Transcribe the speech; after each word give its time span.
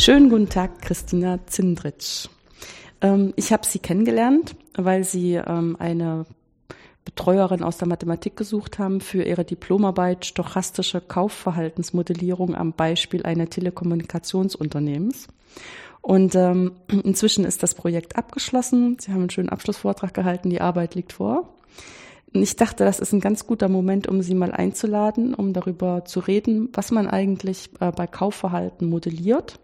Schönen 0.00 0.30
guten 0.30 0.48
Tag, 0.48 0.80
Christina 0.80 1.40
Zindritsch. 1.44 2.30
Ähm, 3.02 3.34
ich 3.36 3.52
habe 3.52 3.66
Sie 3.66 3.80
kennengelernt, 3.80 4.56
weil 4.74 5.04
Sie 5.04 5.34
ähm, 5.34 5.76
eine 5.78 6.24
Betreuerin 7.04 7.62
aus 7.62 7.76
der 7.76 7.86
Mathematik 7.86 8.34
gesucht 8.34 8.78
haben 8.78 9.02
für 9.02 9.22
ihre 9.22 9.44
Diplomarbeit 9.44 10.24
Stochastische 10.24 11.02
Kaufverhaltensmodellierung 11.02 12.54
am 12.54 12.72
Beispiel 12.72 13.24
einer 13.24 13.50
Telekommunikationsunternehmens. 13.50 15.28
Und 16.00 16.34
ähm, 16.34 16.72
inzwischen 16.88 17.44
ist 17.44 17.62
das 17.62 17.74
Projekt 17.74 18.16
abgeschlossen. 18.16 18.96
Sie 18.98 19.12
haben 19.12 19.20
einen 19.20 19.30
schönen 19.30 19.50
Abschlussvortrag 19.50 20.14
gehalten, 20.14 20.48
die 20.48 20.62
Arbeit 20.62 20.94
liegt 20.94 21.12
vor. 21.12 21.52
Ich 22.32 22.56
dachte, 22.56 22.86
das 22.86 23.00
ist 23.00 23.12
ein 23.12 23.20
ganz 23.20 23.46
guter 23.46 23.68
Moment, 23.68 24.08
um 24.08 24.22
Sie 24.22 24.34
mal 24.34 24.50
einzuladen, 24.50 25.34
um 25.34 25.52
darüber 25.52 26.06
zu 26.06 26.20
reden, 26.20 26.70
was 26.72 26.90
man 26.90 27.06
eigentlich 27.06 27.68
äh, 27.80 27.92
bei 27.92 28.06
Kaufverhalten 28.06 28.88
modelliert. 28.88 29.60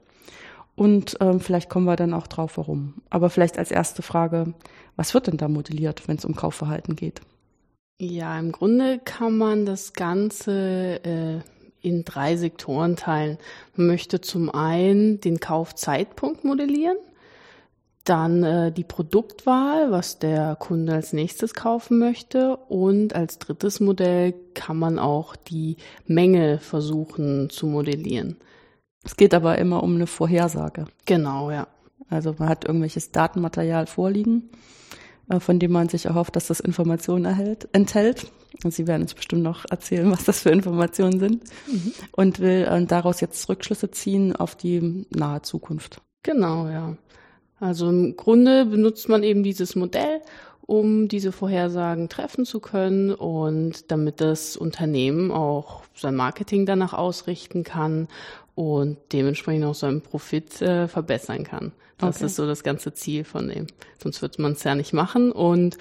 Und 0.77 1.17
ähm, 1.21 1.41
vielleicht 1.41 1.71
kommen 1.71 1.87
wir 1.87 1.97
dann 1.97 2.13
auch 2.13 2.27
drauf, 2.27 2.59
warum. 2.59 2.95
Aber 3.09 3.31
vielleicht 3.31 3.59
als 3.59 3.71
erste 3.71 4.03
Frage, 4.03 4.55
was 4.95 5.15
wird 5.15 5.27
denn 5.27 5.39
da 5.39 5.49
modelliert, 5.49 6.07
wenn 6.07 6.17
es 6.17 6.25
um 6.25 6.37
Kaufverhalten 6.37 6.97
geht? 6.97 7.23
Ja, 7.99 8.39
im 8.39 8.53
Grunde 8.53 9.01
kann 9.03 9.39
man 9.39 9.65
das 9.65 9.95
Ganze 9.95 11.01
äh, 11.03 11.41
in 11.81 12.05
drei 12.05 12.37
Sektoren 12.37 12.95
teilen. 12.97 13.39
Man 13.75 13.87
möchte 13.87 14.21
zum 14.21 14.51
einen 14.51 15.19
den 15.21 15.41
Kaufzeitpunkt 15.41 16.45
modellieren, 16.45 16.99
dann 18.05 18.43
äh, 18.43 18.71
die 18.71 18.85
Produktwahl, 18.85 19.91
was 19.91 20.19
der 20.19 20.57
Kunde 20.57 20.93
als 20.93 21.15
nächstes 21.15 21.55
kaufen 21.55 21.99
möchte 21.99 22.57
und 22.57 23.15
als 23.15 23.39
drittes 23.39 23.81
Modell 23.81 24.35
kann 24.53 24.79
man 24.79 24.99
auch 24.99 25.35
die 25.35 25.77
Menge 26.07 26.59
versuchen 26.59 27.49
zu 27.49 27.67
modellieren. 27.67 28.37
Es 29.07 29.17
geht 29.17 29.33
aber 29.33 29.57
immer 29.57 29.83
um 29.83 29.95
eine 29.95 30.07
Vorhersage. 30.07 30.85
Genau, 31.07 31.51
ja. 31.51 31.67
Also 32.11 32.35
man 32.39 32.51
hat 32.51 32.67
irgendwelches 32.67 33.11
Datenmaterial 33.13 33.87
vorliegen 33.87 34.51
äh, 35.29 35.41
von 35.41 35.59
dem 35.59 35.73
man 35.73 35.89
sich 35.89 36.07
erhofft, 36.07 36.37
dass 36.37 36.47
das 36.47 36.61
Informationen 36.61 37.25
erhält, 37.25 37.69
enthält. 37.73 38.31
Und 38.65 38.73
Sie 38.73 38.87
werden 38.87 39.03
uns 39.03 39.15
bestimmt 39.15 39.43
noch 39.43 39.65
erzählen, 39.71 40.11
was 40.11 40.25
das 40.25 40.41
für 40.41 40.51
Informationen 40.51 41.19
sind. 41.19 41.45
Mhm. 41.67 41.93
Und 42.13 42.41
will 42.41 42.67
äh, 42.69 42.85
daraus 42.87 43.21
jetzt 43.21 43.49
Rückschlüsse 43.49 43.91
ziehen 43.91 44.35
auf 44.35 44.55
die 44.55 45.07
nahe 45.11 45.43
Zukunft. 45.43 46.01
Genau, 46.23 46.69
ja. 46.69 46.97
Also 47.59 47.89
im 47.89 48.17
Grunde 48.17 48.67
benutzt 48.67 49.09
man 49.09 49.23
eben 49.23 49.43
dieses 49.43 49.77
Modell, 49.77 50.21
um 50.61 51.09
diese 51.09 51.33
Vorhersagen 51.33 52.09
treffen 52.09 52.45
zu 52.45 52.61
können 52.61 53.15
und 53.15 53.91
damit 53.91 54.21
das 54.21 54.57
Unternehmen 54.57 55.31
auch 55.31 55.83
sein 55.95 56.17
Marketing 56.17 56.67
danach 56.67 56.93
ausrichten 56.93 57.65
kann 57.65 58.09
und 58.57 58.97
dementsprechend 59.13 59.67
auch 59.67 59.75
seinen 59.75 60.01
Profit 60.01 60.63
äh, 60.63 60.89
verbessern 60.89 61.45
kann. 61.45 61.73
Das 61.99 62.17
okay. 62.17 62.27
ist 62.27 62.37
so 62.37 62.47
das 62.47 62.63
ganze 62.63 62.93
Ziel 62.95 63.25
von 63.25 63.49
dem. 63.49 63.67
Sonst 64.03 64.21
wird 64.23 64.39
man 64.39 64.53
es 64.53 64.65
ja 64.65 64.75
nicht 64.75 64.93
machen. 64.93 65.31
Und 65.31 65.77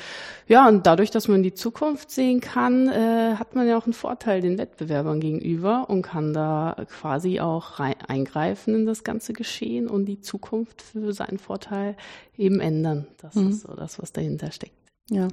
ja, 0.48 0.68
und 0.68 0.86
dadurch, 0.86 1.10
dass 1.10 1.28
man 1.28 1.42
die 1.42 1.54
Zukunft 1.54 2.12
sehen 2.12 2.42
kann, 2.42 2.90
äh, 2.90 3.36
hat 3.36 3.56
man 3.56 3.68
ja 3.68 3.78
auch 3.78 3.86
einen 3.86 3.94
Vorteil 3.94 4.42
den 4.42 4.58
Wettbewerbern 4.58 5.22
gegenüber 5.22 5.90
und 5.90 6.02
kann 6.02 6.34
da 6.34 6.86
quasi 6.90 7.40
auch 7.40 7.80
rein, 7.80 7.96
eingreifen 8.08 8.76
in 8.76 8.86
das 8.86 9.06
ganze 9.06 9.32
Geschehen 9.32 9.88
und 9.88 10.06
die 10.06 10.20
Zukunft 10.20 10.82
für 10.82 11.14
seinen 11.14 11.40
Vorteil 11.40 11.96
eben 12.38 12.60
ändern. 12.60 13.08
Das 13.22 13.36
mhm. 13.36 13.50
ist 13.50 13.62
so 13.62 13.74
das, 13.74 14.02
was 14.02 14.12
dahinter 14.12 14.52
steckt. 14.52 14.76
Ja, 15.10 15.30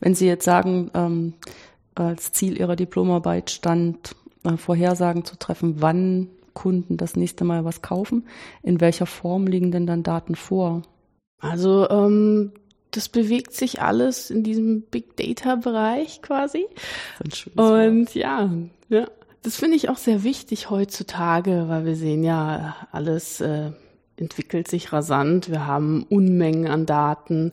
wenn 0.00 0.14
Sie 0.14 0.26
jetzt 0.26 0.44
sagen, 0.44 0.90
ähm, 0.94 1.34
als 1.94 2.32
Ziel 2.32 2.58
Ihrer 2.58 2.76
Diplomarbeit 2.76 3.50
stand, 3.50 4.14
äh, 4.44 4.56
Vorhersagen 4.58 5.24
zu 5.24 5.38
treffen, 5.38 5.80
wann 5.80 6.28
Kunden 6.54 6.96
das 6.96 7.16
nächste 7.16 7.44
Mal 7.44 7.64
was 7.64 7.82
kaufen. 7.82 8.26
In 8.62 8.80
welcher 8.80 9.06
Form 9.06 9.46
liegen 9.46 9.70
denn 9.70 9.86
dann 9.86 10.02
Daten 10.02 10.34
vor? 10.34 10.82
Also 11.38 11.88
ähm, 11.90 12.52
das 12.92 13.08
bewegt 13.08 13.54
sich 13.54 13.80
alles 13.80 14.30
in 14.30 14.42
diesem 14.44 14.82
Big 14.82 15.16
Data 15.16 15.56
Bereich 15.56 16.22
quasi. 16.22 16.66
Und 17.56 18.14
ja, 18.14 18.50
ja, 18.88 19.06
das 19.42 19.56
finde 19.56 19.76
ich 19.76 19.88
auch 19.88 19.96
sehr 19.96 20.22
wichtig 20.22 20.70
heutzutage, 20.70 21.64
weil 21.68 21.84
wir 21.84 21.96
sehen 21.96 22.22
ja 22.22 22.76
alles 22.92 23.40
äh, 23.40 23.72
entwickelt 24.16 24.68
sich 24.68 24.92
rasant. 24.92 25.50
Wir 25.50 25.66
haben 25.66 26.04
Unmengen 26.08 26.68
an 26.68 26.86
Daten 26.86 27.52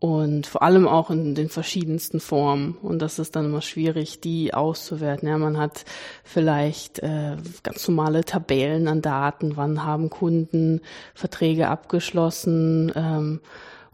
und 0.00 0.46
vor 0.46 0.62
allem 0.62 0.86
auch 0.86 1.10
in 1.10 1.34
den 1.34 1.48
verschiedensten 1.48 2.20
Formen. 2.20 2.76
Und 2.82 3.00
das 3.00 3.18
ist 3.18 3.34
dann 3.34 3.46
immer 3.46 3.62
schwierig, 3.62 4.20
die 4.20 4.54
auszuwerten. 4.54 5.28
Ja, 5.28 5.38
man 5.38 5.58
hat 5.58 5.84
vielleicht 6.22 7.00
äh, 7.00 7.36
ganz 7.64 7.88
normale 7.88 8.24
Tabellen 8.24 8.86
an 8.86 9.02
Daten, 9.02 9.56
wann 9.56 9.84
haben 9.84 10.08
Kunden 10.08 10.82
Verträge 11.14 11.68
abgeschlossen. 11.68 12.92
Ähm, 12.94 13.40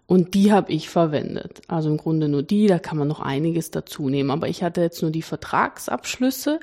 und 0.06 0.34
die 0.34 0.53
habe 0.53 0.70
ich 0.72 0.91
verwendet. 0.91 1.62
Also 1.69 1.88
im 1.88 1.97
Grunde 1.97 2.28
nur 2.28 2.43
die, 2.43 2.66
da 2.66 2.78
kann 2.78 2.98
man 2.98 3.09
noch 3.09 3.20
einiges 3.20 3.70
dazu 3.70 4.10
nehmen. 4.10 4.31
Aber 4.31 4.48
ich 4.48 4.62
hatte 4.62 4.82
jetzt 4.82 5.00
nur 5.00 5.10
die 5.10 5.22
Vertragsabschlüsse, 5.22 6.60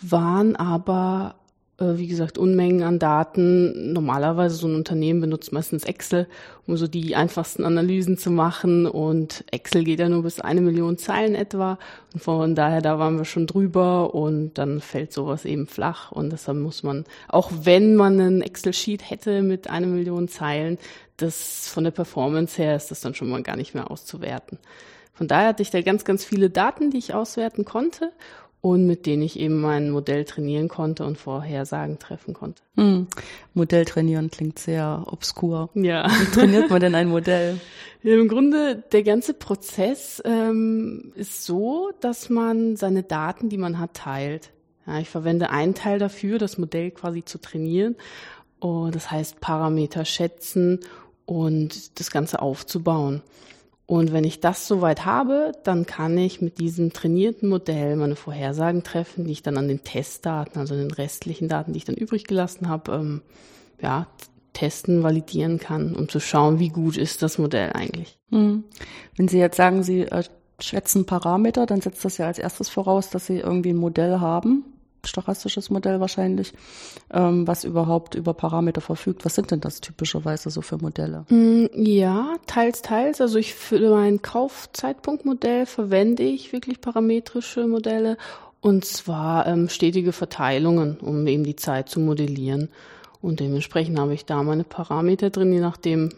waren 0.00 0.56
aber 0.56 1.34
wie 1.80 2.06
gesagt, 2.06 2.36
Unmengen 2.36 2.82
an 2.82 2.98
Daten. 2.98 3.92
Normalerweise 3.92 4.54
so 4.54 4.68
ein 4.68 4.74
Unternehmen 4.74 5.22
benutzt 5.22 5.50
meistens 5.50 5.84
Excel, 5.84 6.26
um 6.66 6.76
so 6.76 6.86
die 6.86 7.16
einfachsten 7.16 7.64
Analysen 7.64 8.18
zu 8.18 8.30
machen. 8.30 8.86
Und 8.86 9.44
Excel 9.50 9.84
geht 9.84 9.98
ja 9.98 10.08
nur 10.08 10.22
bis 10.22 10.40
eine 10.40 10.60
Million 10.60 10.98
Zeilen 10.98 11.34
etwa. 11.34 11.78
Und 12.12 12.22
von 12.22 12.54
daher, 12.54 12.82
da 12.82 12.98
waren 12.98 13.16
wir 13.16 13.24
schon 13.24 13.46
drüber 13.46 14.14
und 14.14 14.58
dann 14.58 14.80
fällt 14.80 15.14
sowas 15.14 15.46
eben 15.46 15.66
flach. 15.66 16.12
Und 16.12 16.30
deshalb 16.30 16.58
muss 16.58 16.82
man, 16.82 17.04
auch 17.28 17.50
wenn 17.62 17.96
man 17.96 18.20
einen 18.20 18.42
Excel-Sheet 18.42 19.08
hätte 19.08 19.40
mit 19.40 19.70
einer 19.70 19.86
Million 19.86 20.28
Zeilen, 20.28 20.76
das 21.16 21.66
von 21.68 21.84
der 21.84 21.92
Performance 21.92 22.60
her 22.60 22.76
ist 22.76 22.90
das 22.90 23.00
dann 23.00 23.14
schon 23.14 23.30
mal 23.30 23.42
gar 23.42 23.56
nicht 23.56 23.74
mehr 23.74 23.90
auszuwerten. 23.90 24.58
Von 25.14 25.28
daher 25.28 25.48
hatte 25.48 25.62
ich 25.62 25.70
da 25.70 25.80
ganz, 25.82 26.04
ganz 26.04 26.24
viele 26.24 26.50
Daten, 26.50 26.90
die 26.90 26.98
ich 26.98 27.14
auswerten 27.14 27.64
konnte 27.64 28.10
und 28.60 28.86
mit 28.86 29.06
denen 29.06 29.22
ich 29.22 29.38
eben 29.38 29.60
mein 29.60 29.90
Modell 29.90 30.24
trainieren 30.24 30.68
konnte 30.68 31.04
und 31.04 31.16
Vorhersagen 31.16 31.98
treffen 31.98 32.34
konnte. 32.34 32.62
Hm. 32.76 33.06
Modell 33.54 33.84
trainieren 33.86 34.30
klingt 34.30 34.58
sehr 34.58 35.04
obskur. 35.06 35.70
Ja. 35.74 36.10
Wie 36.10 36.30
trainiert 36.30 36.68
man 36.68 36.80
denn 36.80 36.94
ein 36.94 37.08
Modell? 37.08 37.58
Im 38.02 38.28
Grunde, 38.28 38.82
der 38.92 39.02
ganze 39.02 39.34
Prozess 39.34 40.22
ähm, 40.24 41.12
ist 41.14 41.44
so, 41.44 41.90
dass 42.00 42.30
man 42.30 42.76
seine 42.76 43.02
Daten, 43.02 43.48
die 43.48 43.58
man 43.58 43.78
hat, 43.78 43.94
teilt. 43.94 44.50
Ja, 44.86 44.98
ich 44.98 45.08
verwende 45.08 45.50
einen 45.50 45.74
Teil 45.74 45.98
dafür, 45.98 46.38
das 46.38 46.58
Modell 46.58 46.90
quasi 46.90 47.24
zu 47.24 47.38
trainieren. 47.38 47.96
Und 48.58 48.94
das 48.94 49.10
heißt 49.10 49.40
Parameter 49.40 50.04
schätzen 50.04 50.80
und 51.24 51.98
das 51.98 52.10
Ganze 52.10 52.42
aufzubauen. 52.42 53.22
Und 53.90 54.12
wenn 54.12 54.22
ich 54.22 54.38
das 54.38 54.68
soweit 54.68 55.04
habe, 55.04 55.50
dann 55.64 55.84
kann 55.84 56.16
ich 56.16 56.40
mit 56.40 56.60
diesem 56.60 56.92
trainierten 56.92 57.48
Modell 57.48 57.96
meine 57.96 58.14
Vorhersagen 58.14 58.84
treffen, 58.84 59.24
die 59.24 59.32
ich 59.32 59.42
dann 59.42 59.58
an 59.58 59.66
den 59.66 59.82
Testdaten, 59.82 60.60
also 60.60 60.76
den 60.76 60.92
restlichen 60.92 61.48
Daten, 61.48 61.72
die 61.72 61.78
ich 61.78 61.86
dann 61.86 61.96
übrig 61.96 62.22
gelassen 62.22 62.68
habe, 62.68 62.92
ähm, 62.92 63.22
ja, 63.82 64.06
testen, 64.52 65.02
validieren 65.02 65.58
kann, 65.58 65.96
um 65.96 66.08
zu 66.08 66.20
schauen, 66.20 66.60
wie 66.60 66.68
gut 66.68 66.96
ist 66.96 67.20
das 67.22 67.38
Modell 67.38 67.72
eigentlich. 67.72 68.16
Hm. 68.28 68.62
Wenn 69.16 69.26
Sie 69.26 69.40
jetzt 69.40 69.56
sagen, 69.56 69.82
Sie 69.82 70.02
äh, 70.02 70.22
schätzen 70.60 71.04
Parameter, 71.04 71.66
dann 71.66 71.80
setzt 71.80 72.04
das 72.04 72.16
ja 72.16 72.28
als 72.28 72.38
erstes 72.38 72.68
voraus, 72.68 73.10
dass 73.10 73.26
Sie 73.26 73.38
irgendwie 73.38 73.70
ein 73.70 73.76
Modell 73.76 74.20
haben 74.20 74.66
stochastisches 75.04 75.70
Modell 75.70 76.00
wahrscheinlich, 76.00 76.52
ähm, 77.12 77.46
was 77.46 77.64
überhaupt 77.64 78.14
über 78.14 78.34
Parameter 78.34 78.80
verfügt. 78.80 79.24
Was 79.24 79.34
sind 79.34 79.50
denn 79.50 79.60
das 79.60 79.80
typischerweise 79.80 80.50
so 80.50 80.62
für 80.62 80.78
Modelle? 80.78 81.24
Mm, 81.28 81.66
ja, 81.74 82.34
teils, 82.46 82.82
teils. 82.82 83.20
Also 83.20 83.38
ich 83.38 83.54
für 83.54 83.90
mein 83.90 84.22
Kaufzeitpunktmodell 84.22 85.66
verwende 85.66 86.22
ich 86.22 86.52
wirklich 86.52 86.80
parametrische 86.80 87.66
Modelle 87.66 88.16
und 88.60 88.84
zwar 88.84 89.46
ähm, 89.46 89.68
stetige 89.68 90.12
Verteilungen, 90.12 90.98
um 91.00 91.26
eben 91.26 91.44
die 91.44 91.56
Zeit 91.56 91.88
zu 91.88 92.00
modellieren. 92.00 92.68
Und 93.22 93.40
dementsprechend 93.40 93.98
habe 93.98 94.14
ich 94.14 94.24
da 94.24 94.42
meine 94.42 94.64
Parameter 94.64 95.30
drin, 95.30 95.52
je 95.52 95.60
nachdem, 95.60 96.10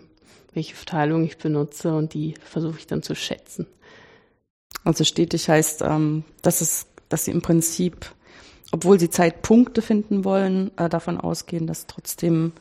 welche 0.55 0.75
Verteilung 0.75 1.25
ich 1.25 1.39
benutze 1.39 1.95
und 1.95 2.15
die 2.15 2.35
versuche 2.45 2.79
ich 2.79 2.87
dann 2.87 3.03
zu 3.03 3.15
schätzen. 3.15 3.67
Also 4.85 5.05
stetig 5.05 5.49
heißt, 5.49 5.83
ähm, 5.83 6.25
dass 6.43 6.61
es, 6.61 6.87
dass 7.09 7.25
sie 7.25 7.31
im 7.31 7.43
Prinzip 7.43 8.13
obwohl 8.73 8.99
sie 8.99 9.11
Zeitpunkte 9.11 9.83
finden 9.83 10.25
wollen, 10.25 10.71
äh, 10.77 10.89
davon 10.89 11.21
ausgehen, 11.21 11.67
dass 11.67 11.87
trotzdem 11.87 12.53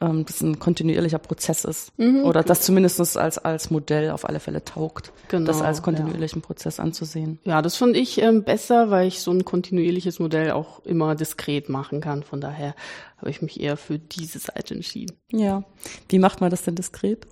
ähm, 0.00 0.24
das 0.24 0.40
ein 0.40 0.58
kontinuierlicher 0.58 1.18
Prozess 1.18 1.64
ist. 1.64 1.92
Mhm. 1.98 2.24
Oder 2.24 2.42
das 2.42 2.62
zumindest 2.62 3.16
als, 3.16 3.38
als 3.38 3.70
Modell 3.70 4.10
auf 4.10 4.28
alle 4.28 4.40
Fälle 4.40 4.64
taugt, 4.64 5.12
genau, 5.28 5.46
das 5.46 5.62
als 5.62 5.82
kontinuierlichen 5.82 6.40
ja. 6.40 6.46
Prozess 6.46 6.80
anzusehen. 6.80 7.38
Ja, 7.44 7.62
das 7.62 7.76
finde 7.76 7.98
ich 7.98 8.20
ähm, 8.20 8.44
besser, 8.44 8.90
weil 8.90 9.08
ich 9.08 9.20
so 9.20 9.32
ein 9.32 9.44
kontinuierliches 9.44 10.18
Modell 10.18 10.52
auch 10.52 10.84
immer 10.84 11.14
diskret 11.14 11.68
machen 11.68 12.00
kann. 12.00 12.22
Von 12.22 12.40
daher 12.40 12.74
habe 13.18 13.30
ich 13.30 13.42
mich 13.42 13.60
eher 13.60 13.76
für 13.76 13.98
diese 13.98 14.38
Seite 14.38 14.74
entschieden. 14.74 15.16
Ja. 15.32 15.64
Wie 16.08 16.18
macht 16.18 16.40
man 16.40 16.50
das 16.50 16.62
denn 16.62 16.74
diskret? 16.74 17.26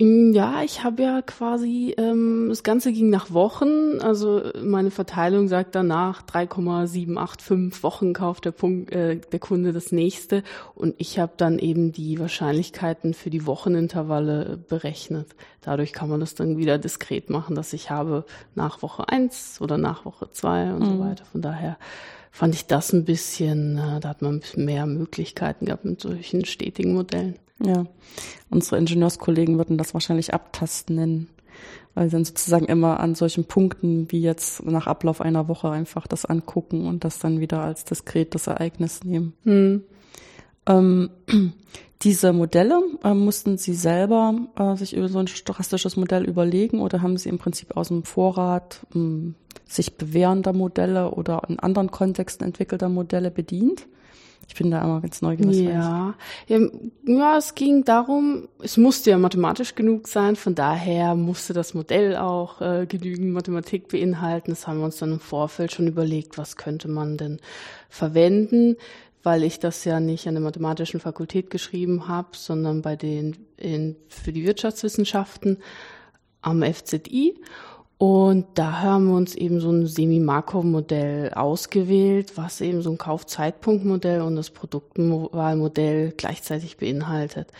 Ja, 0.00 0.64
ich 0.64 0.82
habe 0.82 1.02
ja 1.02 1.22
quasi, 1.22 1.94
ähm, 1.96 2.46
das 2.48 2.64
Ganze 2.64 2.92
ging 2.92 3.08
nach 3.08 3.30
Wochen. 3.32 4.00
Also 4.00 4.42
meine 4.60 4.90
Verteilung 4.90 5.46
sagt 5.46 5.76
danach 5.76 6.22
3,785 6.22 7.82
Wochen 7.84 8.12
kauft 8.12 8.44
der, 8.44 8.50
Punkt, 8.50 8.90
äh, 8.90 9.20
der 9.20 9.38
Kunde 9.38 9.72
das 9.72 9.92
nächste. 9.92 10.42
Und 10.74 10.96
ich 10.98 11.20
habe 11.20 11.34
dann 11.36 11.60
eben 11.60 11.92
die 11.92 12.18
Wahrscheinlichkeiten 12.18 13.14
für 13.14 13.30
die 13.30 13.46
Wochenintervalle 13.46 14.58
berechnet. 14.68 15.36
Dadurch 15.60 15.92
kann 15.92 16.08
man 16.08 16.18
das 16.18 16.34
dann 16.34 16.56
wieder 16.56 16.78
diskret 16.78 17.30
machen, 17.30 17.54
dass 17.54 17.72
ich 17.72 17.90
habe 17.90 18.24
nach 18.56 18.82
Woche 18.82 19.08
eins 19.08 19.60
oder 19.60 19.78
nach 19.78 20.04
Woche 20.04 20.30
zwei 20.32 20.72
und 20.72 20.80
mhm. 20.80 20.86
so 20.86 20.98
weiter. 20.98 21.24
Von 21.26 21.42
daher 21.42 21.78
fand 22.32 22.54
ich 22.56 22.66
das 22.66 22.92
ein 22.92 23.04
bisschen, 23.04 23.78
äh, 23.78 24.00
da 24.00 24.08
hat 24.08 24.22
man 24.22 24.36
ein 24.36 24.40
bisschen 24.40 24.64
mehr 24.64 24.86
Möglichkeiten 24.86 25.66
gehabt 25.66 25.84
mit 25.84 26.00
solchen 26.00 26.44
stetigen 26.44 26.94
Modellen. 26.94 27.36
Ja, 27.64 27.86
unsere 28.50 28.78
Ingenieurskollegen 28.78 29.56
würden 29.56 29.78
das 29.78 29.94
wahrscheinlich 29.94 30.34
Abtasten 30.34 30.96
nennen, 30.96 31.28
weil 31.94 32.06
sie 32.06 32.12
dann 32.12 32.24
sozusagen 32.24 32.66
immer 32.66 33.00
an 33.00 33.14
solchen 33.14 33.44
Punkten 33.44 34.10
wie 34.10 34.20
jetzt 34.20 34.64
nach 34.64 34.86
Ablauf 34.86 35.20
einer 35.20 35.48
Woche 35.48 35.70
einfach 35.70 36.06
das 36.06 36.24
angucken 36.24 36.86
und 36.86 37.04
das 37.04 37.18
dann 37.18 37.40
wieder 37.40 37.60
als 37.60 37.84
diskretes 37.84 38.46
Ereignis 38.46 39.04
nehmen. 39.04 39.34
Hm. 39.44 39.82
Ähm, 40.66 41.10
diese 42.02 42.32
Modelle 42.32 42.82
äh, 43.04 43.14
mussten 43.14 43.58
Sie 43.58 43.74
selber 43.74 44.34
äh, 44.56 44.76
sich 44.76 44.96
über 44.96 45.08
so 45.08 45.18
ein 45.18 45.28
stochastisches 45.28 45.96
Modell 45.96 46.24
überlegen 46.24 46.80
oder 46.80 47.00
haben 47.00 47.16
Sie 47.16 47.28
im 47.28 47.38
Prinzip 47.38 47.76
aus 47.76 47.88
dem 47.88 48.02
Vorrat 48.02 48.84
äh, 48.94 49.32
sich 49.66 49.96
bewährender 49.96 50.52
Modelle 50.52 51.12
oder 51.12 51.42
in 51.48 51.58
anderen 51.60 51.90
Kontexten 51.90 52.44
entwickelter 52.44 52.88
Modelle 52.88 53.30
bedient? 53.30 53.86
Ich 54.48 54.54
bin 54.54 54.70
da 54.70 54.82
immer 54.82 55.00
ganz 55.00 55.22
neugierig. 55.22 55.60
Ja. 55.60 56.14
ja, 56.46 56.58
ja, 57.06 57.36
es 57.38 57.54
ging 57.54 57.84
darum, 57.84 58.48
es 58.62 58.76
musste 58.76 59.10
ja 59.10 59.18
mathematisch 59.18 59.74
genug 59.74 60.08
sein, 60.08 60.36
von 60.36 60.54
daher 60.54 61.14
musste 61.14 61.52
das 61.52 61.74
Modell 61.74 62.16
auch 62.16 62.60
äh, 62.60 62.86
genügend 62.86 63.32
Mathematik 63.32 63.88
beinhalten. 63.88 64.50
Das 64.50 64.66
haben 64.66 64.78
wir 64.78 64.84
uns 64.84 64.98
dann 64.98 65.12
im 65.12 65.20
Vorfeld 65.20 65.72
schon 65.72 65.86
überlegt, 65.86 66.38
was 66.38 66.56
könnte 66.56 66.88
man 66.88 67.16
denn 67.16 67.40
verwenden, 67.88 68.76
weil 69.22 69.42
ich 69.42 69.58
das 69.58 69.84
ja 69.84 70.00
nicht 70.00 70.26
an 70.26 70.34
der 70.34 70.42
mathematischen 70.42 71.00
Fakultät 71.00 71.48
geschrieben 71.48 72.08
habe, 72.08 72.28
sondern 72.32 72.82
bei 72.82 72.96
den 72.96 73.36
in, 73.56 73.96
für 74.08 74.32
die 74.32 74.44
Wirtschaftswissenschaften 74.44 75.58
am 76.42 76.62
FZI. 76.62 77.36
Und 78.02 78.46
da 78.54 78.80
haben 78.80 79.06
wir 79.06 79.14
uns 79.14 79.36
eben 79.36 79.60
so 79.60 79.70
ein 79.70 79.86
Semi-Markov-Modell 79.86 81.34
ausgewählt, 81.34 82.32
was 82.36 82.60
eben 82.60 82.82
so 82.82 82.90
ein 82.90 82.98
Kaufzeitpunktmodell 82.98 84.22
und 84.22 84.34
das 84.34 84.50
Produktwahlmodell 84.50 86.12
gleichzeitig 86.16 86.78
beinhaltet. 86.78 87.52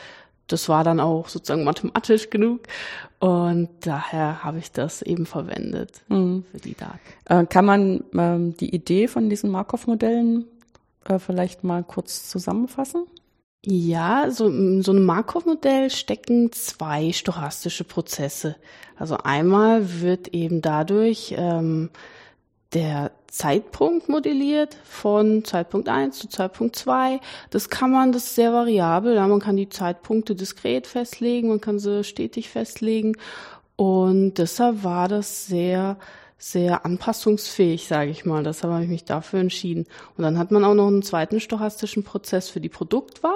Das 0.49 0.69
war 0.69 0.83
dann 0.83 0.99
auch 0.99 1.29
sozusagen 1.29 1.63
mathematisch 1.63 2.29
genug 2.29 2.63
und 3.21 3.69
daher 3.83 4.43
habe 4.43 4.59
ich 4.59 4.73
das 4.73 5.03
eben 5.03 5.27
verwendet 5.27 6.03
mhm. 6.09 6.45
für 6.51 6.59
die 6.59 6.75
Daten. 6.75 6.99
Äh, 7.27 7.47
kann 7.47 7.65
man 7.65 8.03
ähm, 8.13 8.57
die 8.57 8.75
Idee 8.75 9.07
von 9.07 9.31
diesen 9.31 9.49
Markov-Modellen 9.49 10.47
äh, 11.05 11.21
vielleicht 11.21 11.63
mal 11.63 11.85
kurz 11.85 12.29
zusammenfassen? 12.29 13.07
Ja, 13.65 14.29
so 14.31 14.49
in 14.49 14.83
so 14.83 14.91
einem 14.91 15.05
Markov-Modell 15.05 15.89
stecken 15.91 16.51
zwei 16.51 17.13
stochastische 17.13 17.85
Prozesse. 17.85 18.57
Also 18.97 19.19
einmal 19.19 20.01
wird 20.01 20.29
eben 20.29 20.63
dadurch 20.63 21.35
ähm, 21.39 21.91
der 22.73 23.13
Zeitpunkt 23.29 24.09
modelliert 24.09 24.77
von 24.83 25.45
Zeitpunkt 25.45 25.89
1 25.89 26.19
zu 26.19 26.29
Zeitpunkt 26.29 26.75
2. 26.75 27.21
Das 27.51 27.69
kann 27.69 27.93
man, 27.93 28.11
das 28.11 28.25
ist 28.25 28.35
sehr 28.35 28.53
variabel. 28.53 29.15
Ja, 29.15 29.29
man 29.29 29.41
kann 29.41 29.57
die 29.57 29.69
Zeitpunkte 29.69 30.35
diskret 30.35 30.89
festlegen, 30.89 31.49
man 31.49 31.61
kann 31.61 31.79
sie 31.79 32.03
stetig 32.03 32.49
festlegen. 32.51 33.17
Und 33.77 34.39
deshalb 34.39 34.83
war 34.83 35.07
das 35.07 35.47
sehr 35.47 35.99
sehr 36.43 36.85
anpassungsfähig, 36.85 37.87
sage 37.87 38.11
ich 38.11 38.25
mal. 38.25 38.43
Deshalb 38.43 38.73
habe 38.73 38.83
ich 38.83 38.91
mich 38.91 39.05
dafür 39.05 39.39
entschieden. 39.39 39.87
Und 40.17 40.25
dann 40.25 40.39
hat 40.39 40.51
man 40.51 40.65
auch 40.65 40.75
noch 40.75 40.89
einen 40.89 41.03
zweiten 41.03 41.39
stochastischen 41.39 42.03
Prozess 42.03 42.49
für 42.49 42.61
die 42.61 42.69
Produktwahl, 42.69 43.31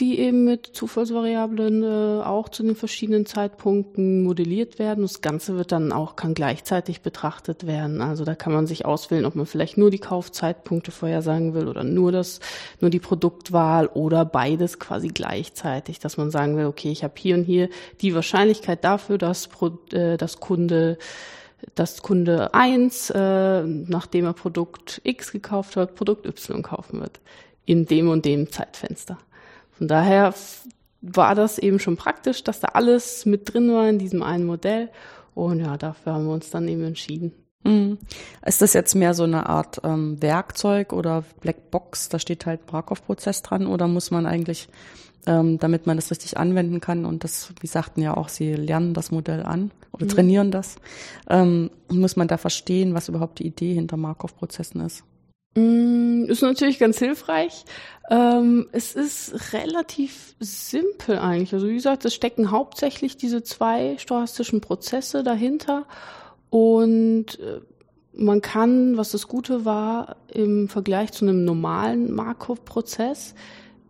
die 0.00 0.20
eben 0.20 0.44
mit 0.44 0.66
Zufallsvariablen 0.66 1.82
äh, 1.82 2.22
auch 2.22 2.48
zu 2.48 2.62
den 2.62 2.76
verschiedenen 2.76 3.26
Zeitpunkten 3.26 4.22
modelliert 4.22 4.78
werden. 4.78 5.02
Das 5.02 5.20
Ganze 5.20 5.56
wird 5.56 5.72
dann 5.72 5.92
auch 5.92 6.14
kann 6.14 6.34
gleichzeitig 6.34 7.00
betrachtet 7.00 7.66
werden. 7.66 8.00
Also 8.00 8.24
da 8.24 8.34
kann 8.34 8.52
man 8.52 8.66
sich 8.66 8.84
auswählen, 8.84 9.24
ob 9.24 9.34
man 9.34 9.46
vielleicht 9.46 9.76
nur 9.76 9.90
die 9.90 9.98
Kaufzeitpunkte 9.98 10.92
vorhersagen 10.92 11.54
will 11.54 11.66
oder 11.66 11.82
nur 11.82 12.12
das, 12.12 12.40
nur 12.80 12.90
die 12.90 13.00
Produktwahl 13.00 13.88
oder 13.88 14.24
beides 14.24 14.78
quasi 14.78 15.08
gleichzeitig, 15.08 15.98
dass 15.98 16.16
man 16.16 16.30
sagen 16.30 16.56
will, 16.56 16.66
okay, 16.66 16.90
ich 16.92 17.02
habe 17.02 17.14
hier 17.16 17.34
und 17.36 17.44
hier 17.44 17.68
die 18.00 18.14
Wahrscheinlichkeit 18.14 18.84
dafür, 18.84 19.18
dass, 19.18 19.48
äh, 19.92 20.16
dass 20.16 20.40
Kunde 20.40 20.98
dass 21.74 22.02
Kunde 22.02 22.54
1, 22.54 23.10
äh, 23.10 23.62
nachdem 23.64 24.26
er 24.26 24.32
Produkt 24.32 25.00
X 25.02 25.32
gekauft 25.32 25.74
hat, 25.74 25.96
Produkt 25.96 26.24
Y 26.24 26.62
kaufen 26.62 27.00
wird. 27.00 27.18
In 27.64 27.84
dem 27.84 28.08
und 28.08 28.24
dem 28.24 28.52
Zeitfenster. 28.52 29.18
Von 29.78 29.88
daher 29.88 30.34
war 31.00 31.34
das 31.34 31.58
eben 31.58 31.78
schon 31.78 31.96
praktisch, 31.96 32.44
dass 32.44 32.60
da 32.60 32.68
alles 32.68 33.24
mit 33.24 33.52
drin 33.52 33.72
war 33.72 33.88
in 33.88 33.98
diesem 33.98 34.22
einen 34.22 34.44
Modell. 34.44 34.90
Und 35.34 35.60
ja, 35.60 35.76
dafür 35.76 36.14
haben 36.14 36.26
wir 36.26 36.34
uns 36.34 36.50
dann 36.50 36.68
eben 36.68 36.84
entschieden. 36.84 37.32
Mhm. 37.64 37.98
Ist 38.44 38.60
das 38.60 38.72
jetzt 38.72 38.94
mehr 38.94 39.14
so 39.14 39.24
eine 39.24 39.48
Art 39.48 39.80
ähm, 39.84 40.20
Werkzeug 40.20 40.92
oder 40.92 41.24
Blackbox? 41.40 42.08
Da 42.08 42.18
steht 42.18 42.46
halt 42.46 42.72
Markov-Prozess 42.72 43.42
dran 43.42 43.66
oder 43.66 43.88
muss 43.88 44.10
man 44.10 44.26
eigentlich 44.26 44.68
ähm, 45.28 45.58
damit 45.58 45.86
man 45.86 45.96
das 45.98 46.10
richtig 46.10 46.38
anwenden 46.38 46.80
kann. 46.80 47.04
Und 47.04 47.22
das, 47.22 47.52
wie 47.60 47.66
sagten 47.66 48.00
ja 48.00 48.16
auch, 48.16 48.28
sie 48.28 48.54
lernen 48.54 48.94
das 48.94 49.10
Modell 49.10 49.42
an 49.42 49.70
oder 49.92 50.06
mhm. 50.06 50.10
trainieren 50.10 50.50
das. 50.50 50.76
Ähm, 51.28 51.70
muss 51.88 52.16
man 52.16 52.28
da 52.28 52.38
verstehen, 52.38 52.94
was 52.94 53.08
überhaupt 53.08 53.38
die 53.38 53.46
Idee 53.46 53.74
hinter 53.74 53.96
Markov-Prozessen 53.96 54.80
ist. 54.80 55.04
Mm, 55.54 56.24
ist 56.28 56.42
natürlich 56.42 56.78
ganz 56.78 56.98
hilfreich. 56.98 57.64
Ähm, 58.10 58.68
es 58.72 58.94
ist 58.94 59.52
relativ 59.52 60.34
simpel 60.40 61.18
eigentlich. 61.18 61.52
Also 61.52 61.68
wie 61.68 61.74
gesagt, 61.74 62.04
es 62.04 62.14
stecken 62.14 62.50
hauptsächlich 62.50 63.16
diese 63.16 63.42
zwei 63.42 63.96
stochastischen 63.98 64.60
Prozesse 64.60 65.22
dahinter 65.22 65.86
und 66.50 67.38
äh, 67.40 67.60
man 68.14 68.40
kann, 68.40 68.96
was 68.96 69.12
das 69.12 69.28
Gute 69.28 69.64
war, 69.64 70.16
im 70.32 70.68
Vergleich 70.68 71.12
zu 71.12 71.24
einem 71.24 71.44
normalen 71.44 72.12
Markov-Prozess, 72.12 73.34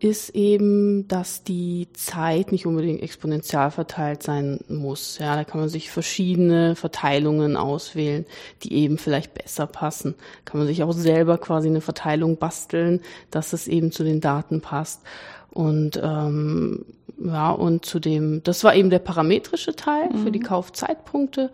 ist 0.01 0.31
eben, 0.31 1.09
dass 1.09 1.43
die 1.43 1.89
Zeit 1.93 2.53
nicht 2.53 2.67
unbedingt 2.67 3.03
exponentiell 3.03 3.71
verteilt 3.71 4.23
sein 4.23 4.61
muss. 4.69 5.19
Ja, 5.19 5.35
da 5.35 5.45
kann 5.45 5.61
man 5.61 5.69
sich 5.69 5.91
verschiedene 5.91 6.77
Verteilungen 6.77 7.57
auswählen, 7.57 8.25
die 8.63 8.75
eben 8.75 8.99
vielleicht 8.99 9.35
besser 9.35 9.67
passen. 9.67 10.15
Kann 10.45 10.59
man 10.59 10.67
sich 10.69 10.83
auch 10.83 10.93
selber 10.93 11.39
quasi 11.39 11.69
eine 11.69 11.81
Verteilung 11.81 12.37
basteln, 12.37 13.01
dass 13.31 13.53
es 13.53 13.67
eben 13.67 13.91
zu 13.91 14.05
den 14.05 14.21
Daten 14.21 14.61
passt. 14.61 15.03
Und 15.51 16.01
ähm, 16.03 16.85
ja, 17.21 17.51
und 17.51 17.85
zu 17.85 17.99
dem, 17.99 18.43
das 18.45 18.63
war 18.63 18.75
eben 18.77 18.91
der 18.91 19.01
parametrische 19.01 19.75
Teil 19.75 20.11
mhm. 20.11 20.25
für 20.25 20.31
die 20.31 20.39
mhm. 20.39 20.45
Kaufzeitpunkte. 20.45 21.51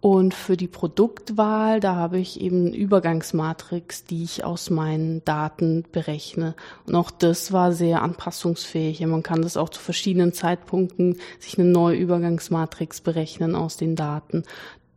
Und 0.00 0.32
für 0.32 0.56
die 0.56 0.66
Produktwahl, 0.66 1.78
da 1.78 1.94
habe 1.94 2.18
ich 2.18 2.40
eben 2.40 2.68
eine 2.68 2.76
Übergangsmatrix, 2.76 4.04
die 4.04 4.22
ich 4.22 4.44
aus 4.44 4.70
meinen 4.70 5.22
Daten 5.26 5.84
berechne. 5.92 6.54
Und 6.86 6.94
auch 6.94 7.10
das 7.10 7.52
war 7.52 7.72
sehr 7.72 8.00
anpassungsfähig. 8.00 9.00
Man 9.06 9.22
kann 9.22 9.42
das 9.42 9.58
auch 9.58 9.68
zu 9.68 9.80
verschiedenen 9.80 10.32
Zeitpunkten 10.32 11.16
sich 11.38 11.58
eine 11.58 11.68
neue 11.68 11.98
Übergangsmatrix 11.98 13.02
berechnen 13.02 13.54
aus 13.54 13.76
den 13.76 13.94
Daten. 13.94 14.44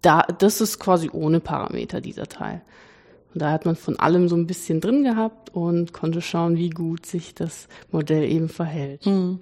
Da, 0.01 0.22
das 0.22 0.62
ist 0.62 0.79
quasi 0.79 1.10
ohne 1.12 1.41
Parameter, 1.41 2.00
dieser 2.00 2.27
Teil. 2.27 2.62
Und 3.33 3.41
da 3.41 3.51
hat 3.51 3.65
man 3.65 3.75
von 3.75 4.00
allem 4.00 4.29
so 4.29 4.38
ein 4.38 4.48
bisschen 4.48 4.79
drin 4.79 5.03
gehabt 5.03 5.53
und 5.53 5.91
konnte 5.91 6.22
schauen, 6.22 6.55
wie 6.55 6.69
gut 6.69 7.05
sich 7.05 7.36
das 7.36 7.67
Modell 7.91 8.24
eben 8.24 8.48
verhält. 8.48 9.05
Hm. 9.05 9.39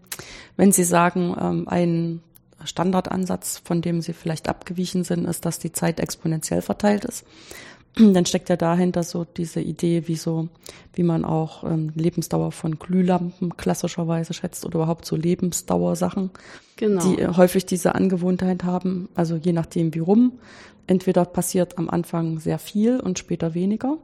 Wenn 0.57 0.71
Sie 0.71 0.85
sagen, 0.85 1.35
ähm, 1.39 1.67
ein 1.67 2.21
Standardansatz, 2.65 3.61
von 3.63 3.81
dem 3.81 4.01
sie 4.01 4.13
vielleicht 4.13 4.49
abgewichen 4.49 5.03
sind, 5.03 5.25
ist, 5.25 5.45
dass 5.45 5.59
die 5.59 5.71
Zeit 5.71 5.99
exponentiell 5.99 6.61
verteilt 6.61 7.05
ist. 7.05 7.25
Dann 7.95 8.25
steckt 8.25 8.49
ja 8.49 8.55
dahinter 8.55 9.03
so 9.03 9.25
diese 9.25 9.61
Idee, 9.61 10.07
wie 10.07 10.15
so, 10.15 10.47
wie 10.93 11.03
man 11.03 11.25
auch 11.25 11.63
ähm, 11.63 11.91
Lebensdauer 11.95 12.51
von 12.51 12.79
Glühlampen 12.79 13.57
klassischerweise 13.57 14.33
schätzt 14.33 14.65
oder 14.65 14.75
überhaupt 14.75 15.05
so 15.05 15.15
Lebensdauersachen, 15.15 16.31
genau. 16.77 17.03
die 17.03 17.21
äh, 17.21 17.27
häufig 17.35 17.65
diese 17.65 17.95
Angewohnheit 17.95 18.63
haben, 18.63 19.09
also 19.15 19.35
je 19.35 19.53
nachdem 19.53 19.93
wie 19.93 19.99
rum. 19.99 20.33
Entweder 20.87 21.25
passiert 21.25 21.77
am 21.77 21.89
Anfang 21.89 22.39
sehr 22.39 22.59
viel 22.59 22.99
und 22.99 23.19
später 23.19 23.53
weniger. 23.53 23.97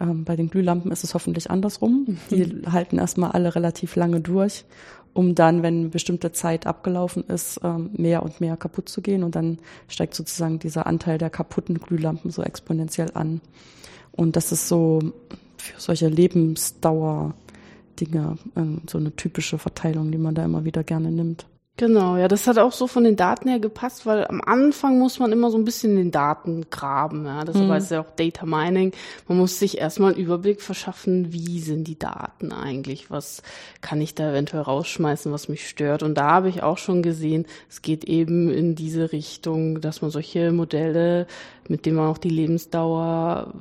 Ähm, 0.00 0.24
bei 0.24 0.34
den 0.34 0.48
Glühlampen 0.48 0.90
ist 0.92 1.04
es 1.04 1.14
hoffentlich 1.14 1.50
andersrum. 1.50 2.18
Die 2.30 2.62
halten 2.72 2.98
erstmal 2.98 3.32
alle 3.32 3.54
relativ 3.54 3.96
lange 3.96 4.20
durch 4.20 4.64
um 5.12 5.34
dann, 5.34 5.62
wenn 5.62 5.80
eine 5.80 5.88
bestimmte 5.88 6.32
Zeit 6.32 6.66
abgelaufen 6.66 7.24
ist, 7.24 7.60
ähm, 7.62 7.90
mehr 7.92 8.22
und 8.22 8.40
mehr 8.40 8.56
kaputt 8.56 8.88
zu 8.88 9.02
gehen. 9.02 9.22
Und 9.22 9.34
dann 9.34 9.58
steigt 9.88 10.14
sozusagen 10.14 10.58
dieser 10.58 10.86
Anteil 10.86 11.18
der 11.18 11.30
kaputten 11.30 11.78
Glühlampen 11.78 12.30
so 12.30 12.42
exponentiell 12.42 13.10
an. 13.14 13.40
Und 14.12 14.36
das 14.36 14.52
ist 14.52 14.68
so 14.68 15.00
für 15.56 15.80
solche 15.80 16.08
Lebensdauer 16.08 17.34
Dinge, 18.00 18.38
ähm, 18.56 18.82
so 18.88 18.98
eine 18.98 19.14
typische 19.14 19.58
Verteilung, 19.58 20.10
die 20.10 20.18
man 20.18 20.34
da 20.34 20.44
immer 20.44 20.64
wieder 20.64 20.84
gerne 20.84 21.10
nimmt. 21.10 21.46
Genau, 21.80 22.18
ja, 22.18 22.28
das 22.28 22.46
hat 22.46 22.58
auch 22.58 22.72
so 22.72 22.86
von 22.86 23.04
den 23.04 23.16
Daten 23.16 23.48
her 23.48 23.58
gepasst, 23.58 24.04
weil 24.04 24.26
am 24.26 24.42
Anfang 24.42 24.98
muss 24.98 25.18
man 25.18 25.32
immer 25.32 25.50
so 25.50 25.56
ein 25.56 25.64
bisschen 25.64 25.92
in 25.92 25.96
den 25.96 26.10
Daten 26.10 26.66
graben, 26.68 27.24
ja. 27.24 27.42
Das 27.42 27.56
mhm. 27.56 27.70
heißt 27.70 27.90
ja 27.90 28.02
auch 28.02 28.10
Data 28.10 28.44
Mining. 28.44 28.92
Man 29.28 29.38
muss 29.38 29.58
sich 29.58 29.78
erstmal 29.78 30.12
einen 30.12 30.22
Überblick 30.22 30.60
verschaffen, 30.60 31.32
wie 31.32 31.58
sind 31.58 31.88
die 31.88 31.98
Daten 31.98 32.52
eigentlich? 32.52 33.10
Was 33.10 33.42
kann 33.80 34.02
ich 34.02 34.14
da 34.14 34.30
eventuell 34.30 34.62
rausschmeißen, 34.62 35.32
was 35.32 35.48
mich 35.48 35.66
stört? 35.66 36.02
Und 36.02 36.16
da 36.16 36.32
habe 36.32 36.50
ich 36.50 36.62
auch 36.62 36.76
schon 36.76 37.00
gesehen, 37.00 37.46
es 37.70 37.80
geht 37.80 38.04
eben 38.04 38.50
in 38.50 38.74
diese 38.74 39.10
Richtung, 39.12 39.80
dass 39.80 40.02
man 40.02 40.10
solche 40.10 40.52
Modelle, 40.52 41.26
mit 41.66 41.86
denen 41.86 41.96
man 41.96 42.08
auch 42.08 42.18
die 42.18 42.28
Lebensdauer 42.28 43.54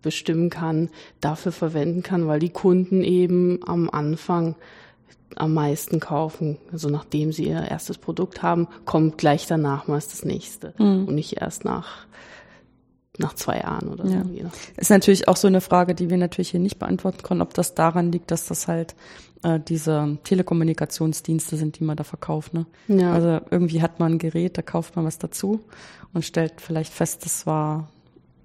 bestimmen 0.00 0.48
kann, 0.48 0.88
dafür 1.20 1.52
verwenden 1.52 2.02
kann, 2.02 2.26
weil 2.26 2.40
die 2.40 2.48
Kunden 2.48 3.04
eben 3.04 3.60
am 3.66 3.90
Anfang 3.90 4.54
am 5.36 5.54
meisten 5.54 6.00
kaufen. 6.00 6.58
Also 6.72 6.88
nachdem 6.88 7.32
sie 7.32 7.48
ihr 7.48 7.62
erstes 7.62 7.98
Produkt 7.98 8.42
haben, 8.42 8.68
kommt 8.84 9.18
gleich 9.18 9.46
danach 9.46 9.86
meist 9.86 10.12
das 10.12 10.24
nächste 10.24 10.74
mhm. 10.78 11.06
und 11.06 11.14
nicht 11.14 11.40
erst 11.40 11.64
nach 11.64 12.06
nach 13.18 13.34
zwei 13.34 13.60
Jahren 13.60 13.88
oder 13.88 14.06
so. 14.06 14.14
Ja. 14.14 14.50
Ist 14.76 14.90
natürlich 14.90 15.26
auch 15.26 15.36
so 15.36 15.46
eine 15.46 15.62
Frage, 15.62 15.94
die 15.94 16.10
wir 16.10 16.18
natürlich 16.18 16.50
hier 16.50 16.60
nicht 16.60 16.78
beantworten 16.78 17.22
können, 17.22 17.40
ob 17.40 17.54
das 17.54 17.74
daran 17.74 18.12
liegt, 18.12 18.30
dass 18.30 18.46
das 18.46 18.68
halt 18.68 18.94
äh, 19.42 19.58
diese 19.58 20.18
Telekommunikationsdienste 20.24 21.56
sind, 21.56 21.78
die 21.78 21.84
man 21.84 21.96
da 21.96 22.04
verkauft. 22.04 22.52
Ne? 22.52 22.66
Ja. 22.88 23.12
Also 23.12 23.40
irgendwie 23.50 23.80
hat 23.80 24.00
man 24.00 24.12
ein 24.12 24.18
Gerät, 24.18 24.58
da 24.58 24.62
kauft 24.62 24.96
man 24.96 25.04
was 25.04 25.18
dazu 25.18 25.60
und 26.12 26.24
stellt 26.24 26.60
vielleicht 26.60 26.92
fest, 26.92 27.24
das 27.24 27.46
war 27.46 27.88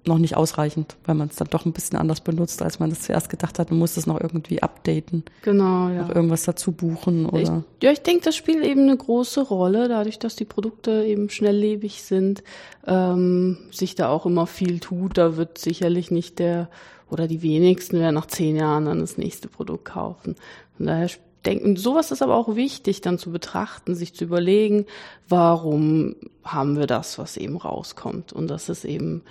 noch 0.04 0.18
nicht 0.18 0.36
ausreichend, 0.36 0.96
weil 1.04 1.14
man 1.14 1.28
es 1.28 1.36
dann 1.36 1.48
doch 1.48 1.64
ein 1.64 1.72
bisschen 1.72 1.98
anders 1.98 2.20
benutzt, 2.20 2.60
als 2.62 2.80
man 2.80 2.90
das 2.90 3.02
zuerst 3.02 3.28
gedacht 3.28 3.58
hat. 3.58 3.70
Man 3.70 3.78
muss 3.78 3.96
es 3.96 4.06
noch 4.06 4.20
irgendwie 4.20 4.62
updaten. 4.62 5.24
Genau, 5.42 5.88
ja. 5.88 6.02
Noch 6.02 6.14
irgendwas 6.14 6.44
dazu 6.44 6.72
buchen 6.72 7.26
oder. 7.26 7.64
Ich, 7.78 7.84
ja, 7.84 7.92
ich 7.92 8.02
denke, 8.02 8.24
das 8.24 8.34
spielt 8.34 8.64
eben 8.64 8.82
eine 8.82 8.96
große 8.96 9.42
Rolle, 9.42 9.88
dadurch, 9.88 10.18
dass 10.18 10.34
die 10.34 10.44
Produkte 10.44 11.04
eben 11.04 11.30
schnelllebig 11.30 12.02
sind, 12.02 12.42
ähm, 12.86 13.58
sich 13.70 13.94
da 13.94 14.08
auch 14.08 14.26
immer 14.26 14.46
viel 14.46 14.80
tut. 14.80 15.18
Da 15.18 15.36
wird 15.36 15.58
sicherlich 15.58 16.10
nicht 16.10 16.38
der 16.38 16.68
oder 17.08 17.28
die 17.28 17.42
wenigsten 17.42 17.98
werden 18.00 18.14
nach 18.14 18.26
zehn 18.26 18.56
Jahren 18.56 18.86
dann 18.86 19.00
das 19.00 19.18
nächste 19.18 19.48
Produkt 19.48 19.84
kaufen. 19.84 20.34
Von 20.76 20.86
daher 20.86 21.10
denken, 21.44 21.76
sowas 21.76 22.10
ist 22.10 22.22
aber 22.22 22.36
auch 22.36 22.56
wichtig, 22.56 23.00
dann 23.02 23.18
zu 23.18 23.30
betrachten, 23.30 23.94
sich 23.94 24.14
zu 24.14 24.24
überlegen, 24.24 24.86
warum 25.28 26.16
haben 26.42 26.78
wir 26.78 26.86
das, 26.86 27.18
was 27.18 27.36
eben 27.36 27.56
rauskommt. 27.56 28.32
Und 28.32 28.48
das 28.48 28.68
ist 28.68 28.84
eben 28.84 29.22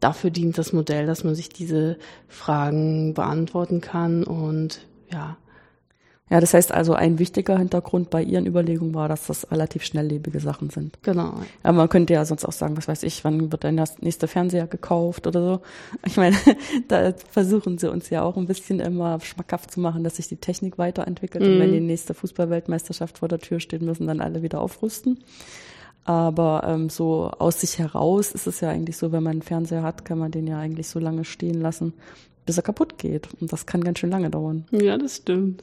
dafür 0.00 0.30
dient 0.30 0.58
das 0.58 0.72
Modell, 0.72 1.06
dass 1.06 1.24
man 1.24 1.34
sich 1.34 1.48
diese 1.48 1.98
Fragen 2.28 3.14
beantworten 3.14 3.80
kann 3.80 4.24
und 4.24 4.86
ja. 5.10 5.36
Ja, 6.30 6.40
das 6.40 6.52
heißt 6.52 6.72
also, 6.72 6.92
ein 6.92 7.18
wichtiger 7.18 7.56
Hintergrund 7.56 8.10
bei 8.10 8.22
Ihren 8.22 8.46
Überlegungen 8.46 8.94
war, 8.94 9.08
dass 9.08 9.26
das 9.26 9.50
relativ 9.50 9.82
schnelllebige 9.82 10.40
Sachen 10.40 10.68
sind. 10.68 10.98
Genau. 11.02 11.34
Aber 11.62 11.78
man 11.78 11.88
könnte 11.88 12.12
ja 12.12 12.24
sonst 12.24 12.44
auch 12.44 12.52
sagen, 12.52 12.76
was 12.76 12.86
weiß 12.86 13.02
ich, 13.04 13.24
wann 13.24 13.50
wird 13.50 13.64
denn 13.64 13.78
das 13.78 14.00
nächste 14.02 14.28
Fernseher 14.28 14.66
gekauft 14.66 15.26
oder 15.26 15.40
so. 15.40 15.60
Ich 16.04 16.18
meine, 16.18 16.36
da 16.88 17.14
versuchen 17.30 17.78
sie 17.78 17.90
uns 17.90 18.10
ja 18.10 18.22
auch 18.22 18.36
ein 18.36 18.46
bisschen 18.46 18.78
immer 18.80 19.20
schmackhaft 19.20 19.70
zu 19.70 19.80
machen, 19.80 20.04
dass 20.04 20.16
sich 20.16 20.28
die 20.28 20.36
Technik 20.36 20.76
weiterentwickelt. 20.76 21.44
Mhm. 21.44 21.52
Und 21.52 21.58
wenn 21.60 21.70
mhm. 21.70 21.74
die 21.74 21.80
nächste 21.80 22.12
Fußballweltmeisterschaft 22.12 23.18
vor 23.18 23.28
der 23.28 23.38
Tür 23.38 23.58
steht, 23.58 23.80
müssen 23.80 24.06
dann 24.06 24.20
alle 24.20 24.42
wieder 24.42 24.60
aufrüsten. 24.60 25.18
Aber 26.08 26.62
ähm, 26.66 26.88
so 26.88 27.30
aus 27.38 27.60
sich 27.60 27.78
heraus 27.78 28.32
ist 28.32 28.46
es 28.46 28.62
ja 28.62 28.70
eigentlich 28.70 28.96
so, 28.96 29.12
wenn 29.12 29.22
man 29.22 29.32
einen 29.32 29.42
Fernseher 29.42 29.82
hat, 29.82 30.06
kann 30.06 30.18
man 30.18 30.30
den 30.30 30.46
ja 30.46 30.58
eigentlich 30.58 30.88
so 30.88 30.98
lange 30.98 31.26
stehen 31.26 31.60
lassen, 31.60 31.92
bis 32.46 32.56
er 32.56 32.62
kaputt 32.62 32.96
geht. 32.96 33.28
Und 33.38 33.52
das 33.52 33.66
kann 33.66 33.84
ganz 33.84 33.98
schön 33.98 34.08
lange 34.08 34.30
dauern. 34.30 34.64
Ja, 34.70 34.96
das 34.96 35.16
stimmt. 35.16 35.62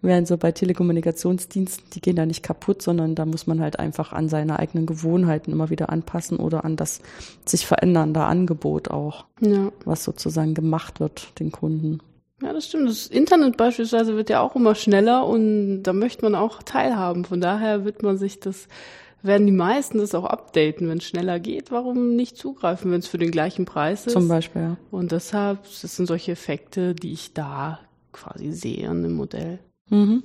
Während 0.00 0.26
so 0.26 0.36
bei 0.36 0.50
Telekommunikationsdiensten, 0.50 1.90
die 1.92 2.00
gehen 2.00 2.16
da 2.16 2.26
nicht 2.26 2.42
kaputt, 2.42 2.82
sondern 2.82 3.14
da 3.14 3.24
muss 3.24 3.46
man 3.46 3.60
halt 3.60 3.78
einfach 3.78 4.12
an 4.12 4.28
seine 4.28 4.58
eigenen 4.58 4.84
Gewohnheiten 4.84 5.52
immer 5.52 5.70
wieder 5.70 5.90
anpassen 5.90 6.38
oder 6.38 6.64
an 6.64 6.74
das 6.74 7.00
sich 7.44 7.64
verändernde 7.64 8.22
Angebot 8.24 8.90
auch, 8.90 9.26
ja. 9.38 9.70
was 9.84 10.02
sozusagen 10.02 10.54
gemacht 10.54 10.98
wird 10.98 11.38
den 11.38 11.52
Kunden. 11.52 12.00
Ja, 12.42 12.52
das 12.52 12.66
stimmt. 12.66 12.88
Das 12.88 13.06
Internet 13.06 13.56
beispielsweise 13.56 14.16
wird 14.16 14.28
ja 14.28 14.40
auch 14.40 14.56
immer 14.56 14.74
schneller 14.74 15.24
und 15.24 15.84
da 15.84 15.92
möchte 15.92 16.24
man 16.24 16.34
auch 16.34 16.64
teilhaben. 16.64 17.24
Von 17.24 17.40
daher 17.40 17.84
wird 17.84 18.02
man 18.02 18.18
sich 18.18 18.40
das 18.40 18.66
werden 19.22 19.46
die 19.46 19.52
meisten 19.52 19.98
das 19.98 20.14
auch 20.14 20.24
updaten, 20.24 20.88
wenn 20.88 20.98
es 20.98 21.04
schneller 21.04 21.40
geht. 21.40 21.70
Warum 21.70 22.16
nicht 22.16 22.36
zugreifen, 22.36 22.90
wenn 22.90 23.00
es 23.00 23.06
für 23.06 23.18
den 23.18 23.30
gleichen 23.30 23.64
Preis 23.64 24.06
ist? 24.06 24.12
Zum 24.12 24.28
Beispiel, 24.28 24.62
ja. 24.62 24.76
Und 24.90 25.12
deshalb, 25.12 25.62
das 25.62 25.96
sind 25.96 26.06
solche 26.06 26.32
Effekte, 26.32 26.94
die 26.94 27.12
ich 27.12 27.34
da 27.34 27.78
quasi 28.12 28.52
sehe 28.52 28.88
an 28.88 29.02
dem 29.02 29.14
Modell. 29.14 29.58
Mhm. 29.90 30.22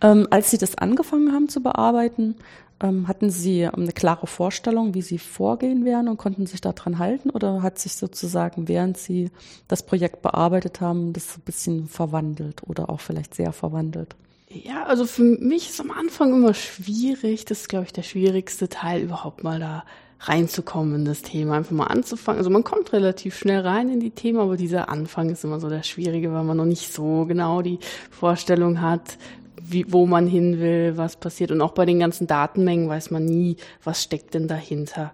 Ähm, 0.00 0.26
als 0.30 0.50
Sie 0.50 0.58
das 0.58 0.78
angefangen 0.78 1.32
haben 1.32 1.48
zu 1.48 1.62
bearbeiten, 1.62 2.36
ähm, 2.82 3.08
hatten 3.08 3.30
Sie 3.30 3.66
eine 3.66 3.92
klare 3.92 4.26
Vorstellung, 4.26 4.94
wie 4.94 5.02
Sie 5.02 5.18
vorgehen 5.18 5.84
werden 5.84 6.08
und 6.08 6.16
konnten 6.16 6.46
sich 6.46 6.60
daran 6.60 6.98
halten? 6.98 7.30
Oder 7.30 7.62
hat 7.62 7.78
sich 7.78 7.94
sozusagen, 7.94 8.68
während 8.68 8.96
Sie 8.96 9.30
das 9.68 9.84
Projekt 9.84 10.22
bearbeitet 10.22 10.80
haben, 10.80 11.12
das 11.12 11.36
ein 11.36 11.42
bisschen 11.42 11.88
verwandelt 11.88 12.62
oder 12.66 12.88
auch 12.88 13.00
vielleicht 13.00 13.34
sehr 13.34 13.52
verwandelt? 13.52 14.16
Ja, 14.52 14.84
also 14.86 15.06
für 15.06 15.22
mich 15.22 15.70
ist 15.70 15.80
am 15.80 15.92
Anfang 15.92 16.34
immer 16.34 16.54
schwierig. 16.54 17.44
Das 17.44 17.60
ist, 17.60 17.68
glaube 17.68 17.84
ich, 17.84 17.92
der 17.92 18.02
schwierigste 18.02 18.68
Teil, 18.68 19.02
überhaupt 19.02 19.44
mal 19.44 19.60
da 19.60 19.84
reinzukommen 20.18 20.96
in 20.96 21.04
das 21.04 21.22
Thema, 21.22 21.54
einfach 21.54 21.70
mal 21.70 21.86
anzufangen. 21.86 22.38
Also 22.38 22.50
man 22.50 22.64
kommt 22.64 22.92
relativ 22.92 23.38
schnell 23.38 23.60
rein 23.60 23.88
in 23.88 24.00
die 24.00 24.10
Themen, 24.10 24.40
aber 24.40 24.56
dieser 24.56 24.88
Anfang 24.88 25.30
ist 25.30 25.44
immer 25.44 25.60
so 25.60 25.68
der 25.68 25.84
schwierige, 25.84 26.32
weil 26.32 26.42
man 26.42 26.56
noch 26.56 26.64
nicht 26.66 26.92
so 26.92 27.26
genau 27.26 27.62
die 27.62 27.78
Vorstellung 28.10 28.80
hat, 28.80 29.18
wie, 29.62 29.90
wo 29.90 30.06
man 30.06 30.26
hin 30.26 30.58
will, 30.58 30.96
was 30.96 31.16
passiert. 31.16 31.52
Und 31.52 31.62
auch 31.62 31.72
bei 31.72 31.86
den 31.86 32.00
ganzen 32.00 32.26
Datenmengen 32.26 32.88
weiß 32.88 33.12
man 33.12 33.24
nie, 33.24 33.56
was 33.84 34.02
steckt 34.02 34.34
denn 34.34 34.48
dahinter. 34.48 35.12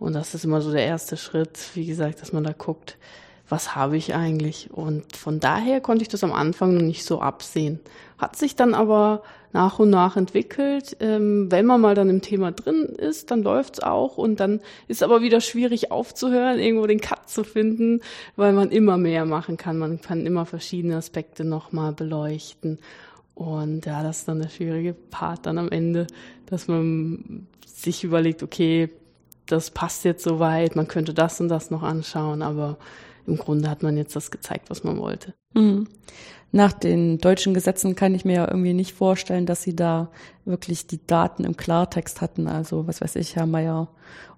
Und 0.00 0.14
das 0.14 0.34
ist 0.34 0.44
immer 0.44 0.60
so 0.60 0.72
der 0.72 0.84
erste 0.84 1.16
Schritt, 1.16 1.56
wie 1.74 1.86
gesagt, 1.86 2.20
dass 2.20 2.32
man 2.32 2.42
da 2.42 2.52
guckt, 2.52 2.98
was 3.48 3.76
habe 3.76 3.96
ich 3.96 4.14
eigentlich? 4.14 4.70
Und 4.72 5.14
von 5.14 5.38
daher 5.38 5.80
konnte 5.80 6.02
ich 6.02 6.08
das 6.08 6.24
am 6.24 6.32
Anfang 6.32 6.74
noch 6.74 6.82
nicht 6.82 7.04
so 7.04 7.20
absehen. 7.20 7.80
Hat 8.22 8.36
sich 8.36 8.54
dann 8.54 8.72
aber 8.72 9.24
nach 9.52 9.80
und 9.80 9.90
nach 9.90 10.16
entwickelt. 10.16 10.96
Ähm, 11.00 11.50
wenn 11.50 11.66
man 11.66 11.80
mal 11.80 11.96
dann 11.96 12.08
im 12.08 12.22
Thema 12.22 12.52
drin 12.52 12.84
ist, 12.84 13.32
dann 13.32 13.42
läuft's 13.42 13.80
auch 13.80 14.16
und 14.16 14.38
dann 14.38 14.60
ist 14.86 15.02
aber 15.02 15.22
wieder 15.22 15.40
schwierig 15.40 15.90
aufzuhören, 15.90 16.60
irgendwo 16.60 16.86
den 16.86 17.00
Cut 17.00 17.28
zu 17.28 17.42
finden, 17.42 18.00
weil 18.36 18.52
man 18.52 18.70
immer 18.70 18.96
mehr 18.96 19.24
machen 19.24 19.56
kann. 19.56 19.76
Man 19.76 20.00
kann 20.00 20.24
immer 20.24 20.46
verschiedene 20.46 20.98
Aspekte 20.98 21.42
nochmal 21.42 21.92
beleuchten. 21.94 22.78
Und 23.34 23.86
ja, 23.86 24.04
das 24.04 24.20
ist 24.20 24.28
dann 24.28 24.40
der 24.40 24.50
schwierige 24.50 24.92
Part 24.94 25.46
dann 25.46 25.58
am 25.58 25.72
Ende, 25.72 26.06
dass 26.46 26.68
man 26.68 27.48
sich 27.66 28.04
überlegt, 28.04 28.44
okay, 28.44 28.88
das 29.46 29.72
passt 29.72 30.04
jetzt 30.04 30.22
soweit, 30.22 30.76
man 30.76 30.86
könnte 30.86 31.12
das 31.12 31.40
und 31.40 31.48
das 31.48 31.72
noch 31.72 31.82
anschauen, 31.82 32.42
aber 32.42 32.78
im 33.26 33.36
Grunde 33.36 33.68
hat 33.68 33.82
man 33.82 33.96
jetzt 33.96 34.14
das 34.14 34.30
gezeigt, 34.30 34.70
was 34.70 34.84
man 34.84 34.98
wollte. 34.98 35.34
Mhm. 35.54 35.88
Nach 36.54 36.74
den 36.74 37.16
deutschen 37.16 37.54
Gesetzen 37.54 37.96
kann 37.96 38.14
ich 38.14 38.26
mir 38.26 38.34
ja 38.34 38.48
irgendwie 38.48 38.74
nicht 38.74 38.92
vorstellen, 38.92 39.46
dass 39.46 39.62
sie 39.62 39.74
da 39.74 40.10
wirklich 40.44 40.86
die 40.86 41.04
Daten 41.06 41.44
im 41.44 41.56
Klartext 41.56 42.20
hatten. 42.20 42.46
Also, 42.46 42.86
was 42.86 43.00
weiß 43.00 43.16
ich, 43.16 43.36
Herr 43.36 43.46
Meier 43.46 43.88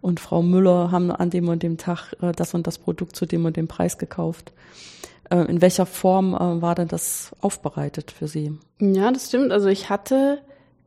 und 0.01 0.21
Frau 0.21 0.41
Müller 0.41 0.93
haben 0.93 1.11
an 1.11 1.31
dem 1.31 1.49
und 1.49 1.65
dem 1.65 1.77
Tag 1.77 2.13
äh, 2.23 2.31
das 2.31 2.55
und 2.55 2.69
das 2.69 2.79
Produkt 2.79 3.17
zu 3.17 3.27
dem 3.27 3.45
und 3.45 3.57
dem 3.57 3.67
Preis 3.67 3.99
gekauft. 3.99 4.53
Äh, 5.29 5.51
in 5.51 5.61
welcher 5.61 5.87
Form 5.87 6.35
äh, 6.35 6.63
war 6.63 6.77
denn 6.77 6.89
das 6.89 7.33
aufbereitet 7.41 8.13
für 8.13 8.29
Sie? 8.29 8.59
Ja, 8.81 9.11
das 9.11 9.29
stimmt. 9.29 9.51
Also 9.51 9.69
ich 9.69 9.91
hatte 9.91 10.39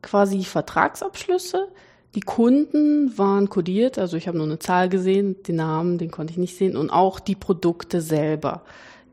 quasi 0.01 0.43
Vertragsabschlüsse, 0.43 1.67
die 2.15 2.21
Kunden 2.21 3.17
waren 3.17 3.49
kodiert, 3.49 3.99
also 3.99 4.15
ich 4.15 4.27
habe 4.27 4.37
nur 4.37 4.47
eine 4.47 4.59
Zahl 4.59 4.87
gesehen, 4.89 5.35
den 5.43 5.57
Namen, 5.57 5.97
den 5.97 6.09
konnte 6.09 6.31
ich 6.31 6.37
nicht 6.37 6.57
sehen 6.57 6.77
und 6.77 6.89
auch 6.89 7.19
die 7.19 7.35
Produkte 7.35 8.01
selber, 8.01 8.63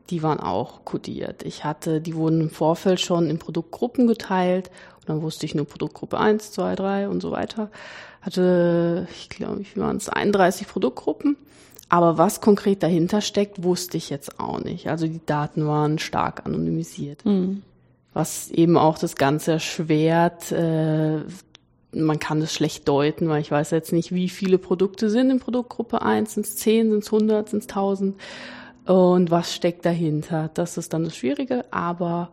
die 0.09 0.23
waren 0.23 0.39
auch 0.39 0.85
kodiert. 0.85 1.43
Ich 1.43 1.63
hatte, 1.63 2.01
die 2.01 2.15
wurden 2.15 2.41
im 2.41 2.49
Vorfeld 2.49 2.99
schon 2.99 3.29
in 3.29 3.39
Produktgruppen 3.39 4.07
geteilt 4.07 4.69
und 4.99 5.09
dann 5.09 5.21
wusste 5.21 5.45
ich 5.45 5.55
nur 5.55 5.65
Produktgruppe 5.65 6.19
1, 6.19 6.51
2, 6.51 6.75
3 6.75 7.09
und 7.09 7.21
so 7.21 7.31
weiter. 7.31 7.69
Hatte, 8.21 9.07
ich 9.15 9.29
glaube, 9.29 9.61
wie 9.61 9.79
waren 9.79 9.97
es, 9.97 10.09
31 10.09 10.67
Produktgruppen. 10.67 11.37
Aber 11.87 12.17
was 12.17 12.41
konkret 12.41 12.81
dahinter 12.81 13.21
steckt, 13.21 13.63
wusste 13.63 13.97
ich 13.97 14.09
jetzt 14.09 14.39
auch 14.39 14.59
nicht. 14.59 14.89
Also 14.89 15.07
die 15.07 15.23
Daten 15.25 15.67
waren 15.67 15.99
stark 15.99 16.45
anonymisiert. 16.45 17.23
Mhm 17.25 17.61
was 18.15 18.49
eben 18.49 18.77
auch 18.77 18.97
das 18.97 19.17
Ganze 19.17 19.51
erschwert, 19.51 20.51
äh, 20.53 21.19
man 21.91 22.17
kann 22.17 22.41
es 22.41 22.53
schlecht 22.53 22.87
deuten, 22.87 23.27
weil 23.27 23.41
ich 23.41 23.51
weiß 23.51 23.71
jetzt 23.71 23.91
nicht, 23.91 24.13
wie 24.13 24.29
viele 24.29 24.57
Produkte 24.57 25.09
sind 25.09 25.29
in 25.29 25.39
Produktgruppe 25.39 26.01
1. 26.01 26.33
Sind 26.33 26.45
es 26.45 26.55
10, 26.55 26.91
sind 26.91 27.03
es 27.03 27.11
100, 27.13 27.49
sind 27.49 27.59
es 27.59 27.67
1000? 27.67 28.15
Und 28.85 29.31
was 29.31 29.53
steckt 29.53 29.85
dahinter? 29.85 30.49
Das 30.53 30.77
ist 30.77 30.93
dann 30.93 31.05
das 31.05 31.15
Schwierige, 31.15 31.65
aber 31.71 32.31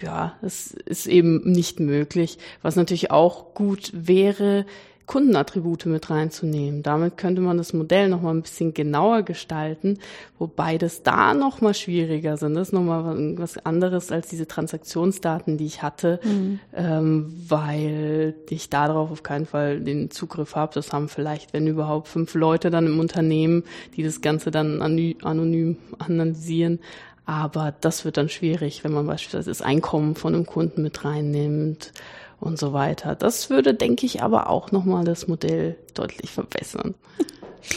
ja, 0.00 0.36
es 0.42 0.72
ist 0.72 1.06
eben 1.06 1.50
nicht 1.50 1.80
möglich. 1.80 2.38
Was 2.62 2.76
natürlich 2.76 3.10
auch 3.10 3.54
gut 3.54 3.90
wäre, 3.94 4.66
Kundenattribute 5.06 5.86
mit 5.86 6.10
reinzunehmen. 6.10 6.82
Damit 6.82 7.16
könnte 7.16 7.40
man 7.40 7.56
das 7.56 7.72
Modell 7.72 8.08
noch 8.08 8.22
mal 8.22 8.34
ein 8.34 8.42
bisschen 8.42 8.74
genauer 8.74 9.22
gestalten, 9.22 9.98
wobei 10.38 10.78
das 10.78 11.04
da 11.04 11.32
noch 11.32 11.60
mal 11.60 11.74
schwieriger 11.74 12.36
sind. 12.36 12.54
Das 12.54 12.68
ist 12.68 12.72
noch 12.72 12.82
mal 12.82 13.38
was 13.38 13.56
anderes 13.64 14.10
als 14.10 14.28
diese 14.28 14.48
Transaktionsdaten, 14.48 15.58
die 15.58 15.66
ich 15.66 15.82
hatte, 15.82 16.18
mhm. 16.24 16.58
ähm, 16.74 17.44
weil 17.48 18.34
ich 18.50 18.68
darauf 18.68 19.12
auf 19.12 19.22
keinen 19.22 19.46
Fall 19.46 19.80
den 19.80 20.10
Zugriff 20.10 20.56
habe. 20.56 20.74
Das 20.74 20.92
haben 20.92 21.08
vielleicht, 21.08 21.52
wenn 21.52 21.68
überhaupt, 21.68 22.08
fünf 22.08 22.34
Leute 22.34 22.70
dann 22.70 22.86
im 22.86 22.98
Unternehmen, 22.98 23.62
die 23.94 24.02
das 24.02 24.20
Ganze 24.20 24.50
dann 24.50 24.82
anonym 24.82 25.76
analysieren. 25.98 26.80
Aber 27.26 27.74
das 27.80 28.04
wird 28.04 28.16
dann 28.16 28.28
schwierig, 28.28 28.84
wenn 28.84 28.92
man 28.92 29.06
beispielsweise 29.06 29.50
das 29.50 29.62
Einkommen 29.62 30.14
von 30.14 30.34
einem 30.34 30.46
Kunden 30.46 30.82
mit 30.82 31.04
reinnimmt 31.04 31.92
und 32.40 32.58
so 32.58 32.72
weiter. 32.72 33.14
Das 33.14 33.50
würde, 33.50 33.74
denke 33.74 34.06
ich, 34.06 34.22
aber 34.22 34.50
auch 34.50 34.72
nochmal 34.72 35.04
das 35.04 35.28
Modell 35.28 35.76
deutlich 35.98 36.30
verbessern. 36.30 36.94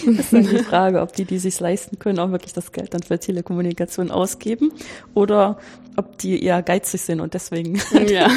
Das 0.05 0.19
ist 0.19 0.33
dann 0.33 0.43
die 0.43 0.59
Frage, 0.59 1.01
ob 1.01 1.13
die, 1.13 1.25
die 1.25 1.39
sich 1.39 1.59
leisten 1.59 1.97
können, 1.97 2.19
auch 2.19 2.31
wirklich 2.31 2.53
das 2.53 2.71
Geld 2.71 2.93
dann 2.93 3.01
für 3.01 3.19
Telekommunikation 3.19 4.11
ausgeben 4.11 4.71
oder 5.15 5.57
ob 5.99 6.17
die 6.17 6.41
eher 6.41 6.63
geizig 6.63 7.01
sind 7.01 7.19
und 7.19 7.33
deswegen. 7.33 7.79
Ja. 8.09 8.29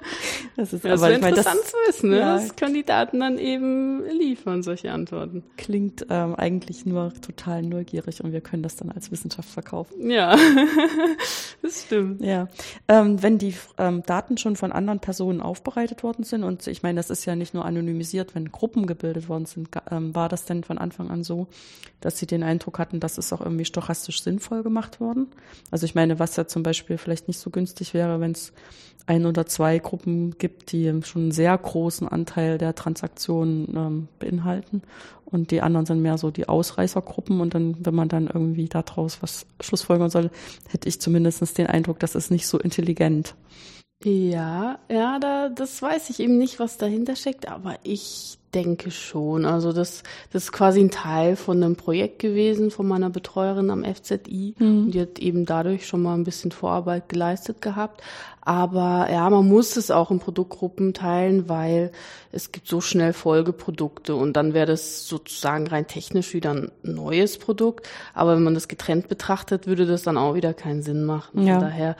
das 0.56 0.72
ist 0.72 0.84
das 0.84 1.02
aber 1.02 1.12
ich 1.12 1.20
meine, 1.20 1.36
interessant 1.36 1.60
das, 1.62 1.70
zu 1.70 1.76
wissen. 1.86 2.10
Ne? 2.10 2.18
Ja, 2.18 2.34
das 2.36 2.56
können 2.56 2.74
die 2.74 2.84
Daten 2.84 3.20
dann 3.20 3.38
eben 3.38 4.02
liefern, 4.08 4.62
solche 4.62 4.92
Antworten. 4.92 5.42
Klingt 5.56 6.06
ähm, 6.08 6.34
eigentlich 6.34 6.86
nur 6.86 7.12
total 7.20 7.62
neugierig 7.62 8.24
und 8.24 8.32
wir 8.32 8.40
können 8.40 8.62
das 8.62 8.76
dann 8.76 8.90
als 8.90 9.12
Wissenschaft 9.12 9.48
verkaufen. 9.48 10.10
Ja, 10.10 10.36
das 11.62 11.82
stimmt. 11.82 12.22
Ja, 12.22 12.48
ähm, 12.88 13.22
wenn 13.22 13.38
die 13.38 13.54
ähm, 13.78 14.02
Daten 14.04 14.38
schon 14.38 14.56
von 14.56 14.72
anderen 14.72 15.00
Personen 15.00 15.40
aufbereitet 15.40 16.02
worden 16.02 16.24
sind 16.24 16.44
und 16.44 16.66
ich 16.66 16.82
meine, 16.82 16.96
das 16.96 17.10
ist 17.10 17.24
ja 17.26 17.36
nicht 17.36 17.52
nur 17.52 17.64
anonymisiert, 17.64 18.34
wenn 18.34 18.50
Gruppen 18.50 18.86
gebildet 18.86 19.13
worden 19.28 19.46
sind, 19.46 19.68
ähm, 19.90 20.14
war 20.14 20.28
das 20.28 20.44
denn 20.44 20.64
von 20.64 20.78
Anfang 20.78 21.10
an 21.10 21.24
so, 21.24 21.48
dass 22.00 22.18
sie 22.18 22.26
den 22.26 22.42
Eindruck 22.42 22.78
hatten, 22.78 23.00
das 23.00 23.18
ist 23.18 23.32
auch 23.32 23.40
irgendwie 23.40 23.64
stochastisch 23.64 24.22
sinnvoll 24.22 24.62
gemacht 24.62 25.00
worden? 25.00 25.28
Also 25.70 25.86
ich 25.86 25.94
meine, 25.94 26.18
was 26.18 26.36
ja 26.36 26.46
zum 26.46 26.62
Beispiel 26.62 26.84
Beispiel 26.84 26.98
vielleicht 26.98 27.28
nicht 27.28 27.38
so 27.38 27.50
günstig 27.50 27.94
wäre, 27.94 28.20
wenn 28.20 28.32
es 28.32 28.52
ein 29.06 29.26
oder 29.26 29.46
zwei 29.46 29.78
Gruppen 29.78 30.36
gibt, 30.38 30.72
die 30.72 31.02
schon 31.04 31.22
einen 31.22 31.32
sehr 31.32 31.56
großen 31.56 32.08
Anteil 32.08 32.58
der 32.58 32.74
Transaktionen 32.74 33.68
ähm, 33.76 34.08
beinhalten 34.18 34.82
und 35.24 35.50
die 35.50 35.60
anderen 35.60 35.86
sind 35.86 36.00
mehr 36.00 36.18
so 36.18 36.30
die 36.30 36.48
Ausreißergruppen 36.48 37.40
und 37.40 37.54
dann, 37.54 37.76
wenn 37.84 37.94
man 37.94 38.08
dann 38.08 38.26
irgendwie 38.26 38.68
daraus 38.68 39.22
was 39.22 39.46
schlussfolgern 39.60 40.10
soll, 40.10 40.30
hätte 40.68 40.88
ich 40.88 41.00
zumindest 41.00 41.56
den 41.58 41.66
Eindruck, 41.66 41.98
das 42.00 42.14
ist 42.14 42.30
nicht 42.30 42.46
so 42.46 42.58
intelligent. 42.58 43.34
Ja, 44.04 44.78
ja, 44.90 45.18
da, 45.18 45.48
das 45.48 45.80
weiß 45.80 46.10
ich 46.10 46.20
eben 46.20 46.36
nicht, 46.36 46.58
was 46.58 46.76
dahinter 46.76 47.16
steckt, 47.16 47.48
aber 47.48 47.76
ich 47.84 48.38
denke 48.54 48.90
schon. 48.90 49.44
Also 49.46 49.72
das, 49.72 50.02
das 50.32 50.44
ist 50.44 50.52
quasi 50.52 50.80
ein 50.80 50.90
Teil 50.90 51.36
von 51.36 51.62
einem 51.62 51.76
Projekt 51.76 52.20
gewesen 52.20 52.70
von 52.70 52.86
meiner 52.86 53.10
Betreuerin 53.10 53.70
am 53.70 53.84
FZI. 53.84 54.54
Mhm. 54.58 54.84
Und 54.84 54.90
die 54.92 55.00
hat 55.00 55.18
eben 55.18 55.44
dadurch 55.46 55.86
schon 55.86 56.02
mal 56.02 56.14
ein 56.14 56.24
bisschen 56.24 56.52
Vorarbeit 56.52 57.08
geleistet 57.08 57.60
gehabt. 57.60 58.02
Aber 58.42 59.08
ja, 59.10 59.28
man 59.30 59.48
muss 59.48 59.76
es 59.76 59.90
auch 59.90 60.10
in 60.10 60.20
Produktgruppen 60.20 60.92
teilen, 60.92 61.48
weil 61.48 61.90
es 62.30 62.52
gibt 62.52 62.68
so 62.68 62.80
schnell 62.80 63.14
Folgeprodukte 63.14 64.14
und 64.14 64.34
dann 64.34 64.52
wäre 64.52 64.66
das 64.66 65.08
sozusagen 65.08 65.66
rein 65.66 65.86
technisch 65.86 66.34
wieder 66.34 66.50
ein 66.50 66.70
neues 66.82 67.38
Produkt. 67.38 67.88
Aber 68.12 68.36
wenn 68.36 68.42
man 68.42 68.54
das 68.54 68.68
getrennt 68.68 69.08
betrachtet, 69.08 69.66
würde 69.66 69.86
das 69.86 70.02
dann 70.02 70.18
auch 70.18 70.34
wieder 70.34 70.52
keinen 70.52 70.82
Sinn 70.82 71.04
machen. 71.04 71.46
Ja. 71.46 71.54
Von 71.54 71.62
daher 71.68 71.96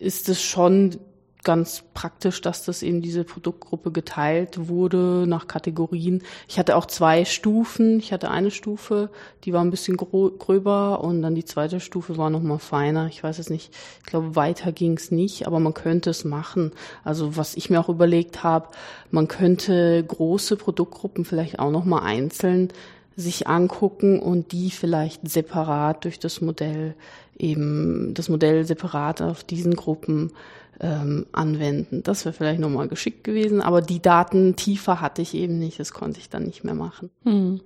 ist 0.00 0.28
es 0.28 0.42
schon 0.42 0.98
ganz 1.44 1.84
praktisch, 1.94 2.40
dass 2.40 2.64
das 2.64 2.82
eben 2.82 3.02
diese 3.02 3.24
Produktgruppe 3.24 3.92
geteilt 3.92 4.68
wurde 4.68 5.26
nach 5.26 5.46
Kategorien. 5.46 6.22
Ich 6.48 6.58
hatte 6.58 6.76
auch 6.76 6.86
zwei 6.86 7.24
Stufen. 7.24 7.98
Ich 7.98 8.12
hatte 8.12 8.30
eine 8.30 8.50
Stufe, 8.50 9.10
die 9.44 9.52
war 9.52 9.62
ein 9.62 9.70
bisschen 9.70 9.96
gröber 9.96 11.04
und 11.04 11.22
dann 11.22 11.34
die 11.34 11.44
zweite 11.44 11.80
Stufe 11.80 12.16
war 12.16 12.30
nochmal 12.30 12.58
feiner. 12.58 13.06
Ich 13.08 13.22
weiß 13.22 13.38
es 13.38 13.50
nicht. 13.50 13.72
Ich 14.00 14.06
glaube, 14.06 14.34
weiter 14.34 14.72
ging 14.72 14.96
es 14.96 15.10
nicht, 15.10 15.46
aber 15.46 15.60
man 15.60 15.74
könnte 15.74 16.10
es 16.10 16.24
machen. 16.24 16.72
Also 17.04 17.36
was 17.36 17.54
ich 17.54 17.70
mir 17.70 17.80
auch 17.80 17.88
überlegt 17.88 18.42
habe, 18.42 18.68
man 19.10 19.28
könnte 19.28 20.02
große 20.02 20.56
Produktgruppen 20.56 21.24
vielleicht 21.24 21.58
auch 21.58 21.70
nochmal 21.70 22.02
einzeln 22.02 22.72
sich 23.16 23.46
angucken 23.46 24.18
und 24.18 24.50
die 24.50 24.70
vielleicht 24.70 25.28
separat 25.28 26.04
durch 26.04 26.18
das 26.18 26.40
Modell 26.40 26.96
eben 27.38 28.14
das 28.14 28.28
Modell 28.28 28.64
separat 28.64 29.22
auf 29.22 29.44
diesen 29.44 29.74
Gruppen 29.74 30.32
ähm, 30.80 31.26
anwenden. 31.32 32.02
Das 32.02 32.24
wäre 32.24 32.32
vielleicht 32.32 32.60
nochmal 32.60 32.88
geschickt 32.88 33.24
gewesen, 33.24 33.60
aber 33.60 33.80
die 33.80 34.00
Daten 34.00 34.56
tiefer 34.56 35.00
hatte 35.00 35.22
ich 35.22 35.34
eben 35.34 35.58
nicht, 35.58 35.80
das 35.80 35.92
konnte 35.92 36.20
ich 36.20 36.30
dann 36.30 36.44
nicht 36.44 36.64
mehr 36.64 36.74
machen. 36.74 37.10
Hm. 37.24 37.60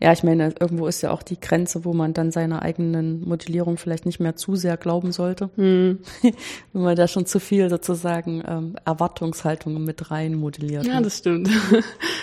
Ja, 0.00 0.12
ich 0.12 0.24
meine, 0.24 0.52
irgendwo 0.58 0.86
ist 0.86 1.02
ja 1.02 1.12
auch 1.12 1.22
die 1.22 1.38
Grenze, 1.38 1.84
wo 1.84 1.92
man 1.92 2.12
dann 2.12 2.32
seiner 2.32 2.62
eigenen 2.62 3.26
Modellierung 3.28 3.76
vielleicht 3.76 4.06
nicht 4.06 4.18
mehr 4.18 4.34
zu 4.34 4.56
sehr 4.56 4.76
glauben 4.76 5.12
sollte. 5.12 5.50
Hm. 5.56 6.00
Wenn 6.72 6.82
man 6.82 6.96
da 6.96 7.06
schon 7.06 7.26
zu 7.26 7.38
viel 7.38 7.70
sozusagen 7.70 8.42
ähm, 8.46 8.76
Erwartungshaltungen 8.84 9.84
mit 9.84 10.10
rein 10.10 10.34
modelliert. 10.34 10.86
Ja, 10.86 11.00
das 11.00 11.18
stimmt. 11.18 11.50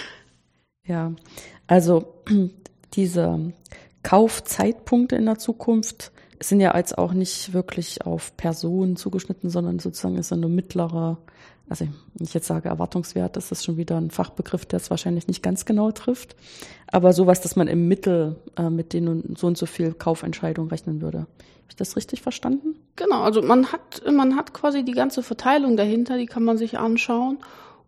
ja, 0.85 1.13
also 1.67 2.21
diese 2.93 3.53
Kaufzeitpunkte 4.03 5.15
in 5.15 5.25
der 5.25 5.37
Zukunft 5.37 6.11
sind 6.39 6.59
ja 6.59 6.71
als 6.71 6.93
auch 6.93 7.13
nicht 7.13 7.53
wirklich 7.53 8.05
auf 8.05 8.35
Personen 8.37 8.95
zugeschnitten, 8.95 9.49
sondern 9.49 9.79
sozusagen 9.79 10.17
ist 10.17 10.31
eine 10.31 10.47
mittlere, 10.47 11.17
also 11.69 11.85
wenn 11.85 12.25
ich 12.25 12.33
jetzt 12.33 12.47
sage 12.47 12.69
Erwartungswert, 12.69 13.35
das 13.35 13.51
ist 13.51 13.65
schon 13.65 13.77
wieder 13.77 13.97
ein 13.97 14.11
Fachbegriff, 14.11 14.65
der 14.65 14.77
es 14.77 14.89
wahrscheinlich 14.89 15.27
nicht 15.27 15.43
ganz 15.43 15.65
genau 15.65 15.91
trifft. 15.91 16.35
Aber 16.87 17.13
sowas, 17.13 17.41
dass 17.41 17.55
man 17.55 17.67
im 17.67 17.87
Mittel 17.87 18.35
äh, 18.55 18.69
mit 18.69 18.93
denen 18.93 19.35
so 19.37 19.47
und 19.47 19.57
so 19.57 19.65
viel 19.65 19.93
Kaufentscheidungen 19.93 20.69
rechnen 20.69 21.01
würde. 21.01 21.19
Habe 21.19 21.69
ich 21.69 21.75
das 21.75 21.97
richtig 21.97 22.21
verstanden? 22.21 22.75
Genau, 22.95 23.21
also 23.21 23.41
man 23.41 23.71
hat, 23.71 24.03
man 24.11 24.35
hat 24.35 24.53
quasi 24.53 24.83
die 24.83 24.93
ganze 24.93 25.23
Verteilung 25.23 25.75
dahinter, 25.75 26.17
die 26.17 26.25
kann 26.25 26.43
man 26.43 26.57
sich 26.57 26.77
anschauen. 26.77 27.39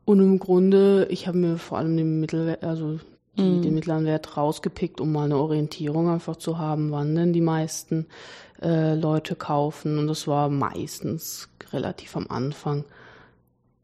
Und 0.06 0.20
im 0.20 0.40
Grunde, 0.40 1.08
ich 1.12 1.28
habe 1.28 1.38
mir 1.38 1.58
vor 1.58 1.78
allem 1.78 1.96
den 1.96 2.20
Mittel, 2.20 2.58
also 2.62 3.00
die, 3.38 3.44
mhm. 3.44 3.62
den 3.62 3.74
mittleren 3.76 4.06
Wert 4.06 4.38
rausgepickt, 4.38 5.00
um 5.02 5.12
mal 5.12 5.26
eine 5.26 5.38
Orientierung 5.38 6.10
einfach 6.10 6.36
zu 6.36 6.58
haben, 6.58 6.92
wann 6.92 7.16
denn 7.16 7.34
die 7.34 7.42
meisten 7.42 8.08
äh, 8.62 8.96
Leute 8.96 9.36
kaufen. 9.36 9.98
Und 9.98 10.08
das 10.08 10.28
war 10.28 10.50
meistens 10.50 11.50
relativ 11.72 12.16
am 12.16 12.28
Anfang. 12.30 12.86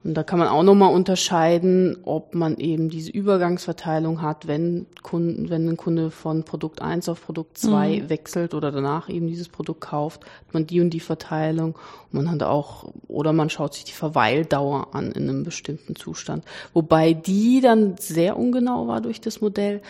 Und 0.05 0.13
da 0.13 0.21
kann 0.21 0.37
man 0.37 0.47
auch 0.47 0.61
nochmal 0.61 0.93
unterscheiden, 0.93 1.97
ob 2.03 2.35
man 2.35 2.57
eben 2.57 2.89
diese 2.89 3.09
Übergangsverteilung 3.09 4.21
hat, 4.21 4.45
wenn 4.45 4.85
Kunden, 5.01 5.49
wenn 5.49 5.67
ein 5.67 5.77
Kunde 5.77 6.11
von 6.11 6.43
Produkt 6.43 6.79
1 6.79 7.09
auf 7.09 7.25
Produkt 7.25 7.57
2 7.57 8.01
mhm. 8.01 8.09
wechselt 8.09 8.53
oder 8.53 8.71
danach 8.71 9.09
eben 9.09 9.25
dieses 9.25 9.49
Produkt 9.49 9.81
kauft, 9.81 10.23
hat 10.23 10.53
man 10.53 10.67
die 10.67 10.79
und 10.79 10.91
die 10.91 10.99
Verteilung. 10.99 11.73
Und 12.11 12.23
man 12.23 12.29
hat 12.29 12.43
auch, 12.43 12.93
oder 13.07 13.33
man 13.33 13.49
schaut 13.49 13.73
sich 13.73 13.83
die 13.83 13.93
Verweildauer 13.93 14.93
an 14.93 15.11
in 15.11 15.27
einem 15.27 15.43
bestimmten 15.43 15.95
Zustand. 15.95 16.45
Wobei 16.73 17.13
die 17.13 17.59
dann 17.59 17.95
sehr 17.97 18.37
ungenau 18.37 18.87
war 18.87 19.01
durch 19.01 19.21
das 19.21 19.41
Modell, 19.41 19.81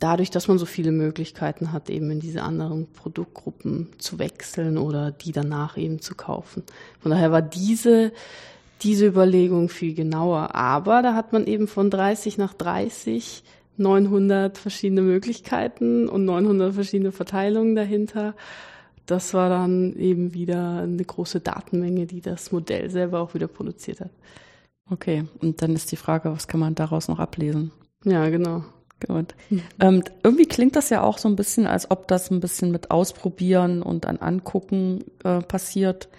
dadurch, 0.00 0.32
dass 0.32 0.48
man 0.48 0.58
so 0.58 0.66
viele 0.66 0.90
Möglichkeiten 0.90 1.70
hat, 1.70 1.90
eben 1.90 2.10
in 2.10 2.18
diese 2.18 2.42
anderen 2.42 2.88
Produktgruppen 2.92 3.90
zu 3.98 4.18
wechseln 4.18 4.78
oder 4.78 5.12
die 5.12 5.30
danach 5.30 5.76
eben 5.76 6.00
zu 6.00 6.16
kaufen. 6.16 6.64
Von 6.98 7.12
daher 7.12 7.30
war 7.30 7.42
diese 7.42 8.10
diese 8.82 9.06
Überlegung 9.06 9.68
viel 9.68 9.94
genauer. 9.94 10.54
Aber 10.54 11.02
da 11.02 11.14
hat 11.14 11.32
man 11.32 11.46
eben 11.46 11.66
von 11.68 11.90
30 11.90 12.38
nach 12.38 12.54
30 12.54 13.42
900 13.80 14.58
verschiedene 14.58 15.02
Möglichkeiten 15.02 16.08
und 16.08 16.24
900 16.24 16.74
verschiedene 16.74 17.12
Verteilungen 17.12 17.74
dahinter. 17.74 18.34
Das 19.06 19.34
war 19.34 19.48
dann 19.48 19.96
eben 19.96 20.34
wieder 20.34 20.82
eine 20.82 21.04
große 21.04 21.40
Datenmenge, 21.40 22.06
die 22.06 22.20
das 22.20 22.52
Modell 22.52 22.90
selber 22.90 23.20
auch 23.20 23.34
wieder 23.34 23.48
produziert 23.48 24.00
hat. 24.00 24.10
Okay, 24.88 25.24
und 25.40 25.62
dann 25.62 25.74
ist 25.74 25.90
die 25.90 25.96
Frage, 25.96 26.30
was 26.30 26.46
kann 26.46 26.60
man 26.60 26.74
daraus 26.74 27.08
noch 27.08 27.18
ablesen? 27.18 27.72
Ja, 28.04 28.28
genau. 28.28 28.64
Gut. 29.06 29.34
Mhm. 29.48 29.62
Ähm, 29.80 30.04
irgendwie 30.22 30.46
klingt 30.46 30.76
das 30.76 30.90
ja 30.90 31.02
auch 31.02 31.16
so 31.16 31.26
ein 31.26 31.36
bisschen, 31.36 31.66
als 31.66 31.90
ob 31.90 32.06
das 32.06 32.30
ein 32.30 32.40
bisschen 32.40 32.70
mit 32.70 32.90
Ausprobieren 32.90 33.82
und 33.82 34.04
an 34.04 34.18
Angucken 34.18 35.04
äh, 35.24 35.40
passiert. 35.40 36.10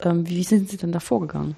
Ähm, 0.00 0.28
wie 0.28 0.44
sind 0.44 0.70
Sie 0.70 0.76
denn 0.76 0.92
da 0.92 1.00
vorgegangen? 1.00 1.56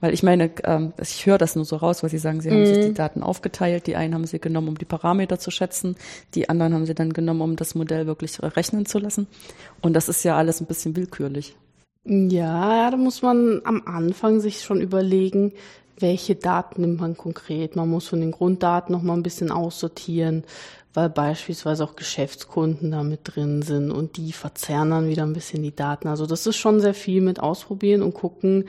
Weil 0.00 0.14
ich 0.14 0.22
meine, 0.22 0.50
ähm, 0.64 0.92
ich 1.00 1.26
höre 1.26 1.38
das 1.38 1.56
nur 1.56 1.64
so 1.64 1.76
raus, 1.76 2.02
weil 2.02 2.10
Sie 2.10 2.18
sagen, 2.18 2.40
Sie 2.40 2.50
haben 2.50 2.66
sich 2.66 2.80
die 2.80 2.88
mhm. 2.90 2.94
Daten 2.94 3.22
aufgeteilt. 3.22 3.86
Die 3.86 3.96
einen 3.96 4.14
haben 4.14 4.26
sie 4.26 4.40
genommen, 4.40 4.68
um 4.68 4.78
die 4.78 4.84
Parameter 4.84 5.38
zu 5.38 5.50
schätzen. 5.50 5.96
Die 6.34 6.48
anderen 6.48 6.74
haben 6.74 6.86
sie 6.86 6.94
dann 6.94 7.12
genommen, 7.12 7.42
um 7.42 7.56
das 7.56 7.74
Modell 7.74 8.06
wirklich 8.06 8.42
rechnen 8.42 8.86
zu 8.86 8.98
lassen. 8.98 9.26
Und 9.82 9.94
das 9.94 10.08
ist 10.08 10.24
ja 10.24 10.36
alles 10.36 10.60
ein 10.60 10.66
bisschen 10.66 10.96
willkürlich. 10.96 11.56
Ja, 12.04 12.90
da 12.90 12.96
muss 12.96 13.20
man 13.20 13.60
am 13.64 13.82
Anfang 13.84 14.40
sich 14.40 14.62
schon 14.62 14.80
überlegen, 14.80 15.52
welche 15.98 16.34
Daten 16.34 16.80
nimmt 16.80 17.00
man 17.00 17.16
konkret. 17.16 17.76
Man 17.76 17.90
muss 17.90 18.08
von 18.08 18.20
den 18.20 18.30
Grunddaten 18.30 18.92
noch 18.92 19.02
mal 19.02 19.14
ein 19.14 19.22
bisschen 19.22 19.50
aussortieren, 19.50 20.44
weil 20.94 21.10
beispielsweise 21.10 21.84
auch 21.84 21.96
Geschäftskunden 21.96 22.90
da 22.90 23.02
mit 23.02 23.20
drin 23.24 23.62
sind 23.62 23.90
und 23.90 24.16
die 24.16 24.32
verzerren 24.32 24.90
dann 24.90 25.08
wieder 25.08 25.22
ein 25.22 25.34
bisschen 25.34 25.62
die 25.62 25.74
Daten. 25.74 26.08
Also 26.08 26.26
das 26.26 26.46
ist 26.46 26.56
schon 26.56 26.80
sehr 26.80 26.94
viel 26.94 27.20
mit 27.20 27.38
ausprobieren 27.38 28.02
und 28.02 28.14
gucken, 28.14 28.64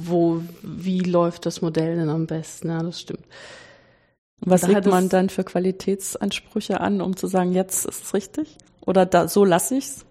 wo, 0.00 0.42
wie 0.62 1.00
läuft 1.00 1.44
das 1.44 1.60
Modell 1.60 1.96
denn 1.96 2.08
am 2.08 2.26
besten? 2.26 2.68
Ja, 2.68 2.82
das 2.82 3.00
stimmt. 3.00 3.26
Was 4.40 4.66
legt 4.66 4.86
man 4.86 5.08
dann 5.08 5.28
für 5.28 5.42
Qualitätsansprüche 5.42 6.80
an, 6.80 7.00
um 7.00 7.16
zu 7.16 7.26
sagen, 7.26 7.52
jetzt 7.52 7.84
ist 7.84 8.04
es 8.04 8.14
richtig? 8.14 8.56
Oder 8.86 9.04
da, 9.04 9.26
so 9.26 9.44
lasse 9.44 9.76
ich's? 9.76 10.06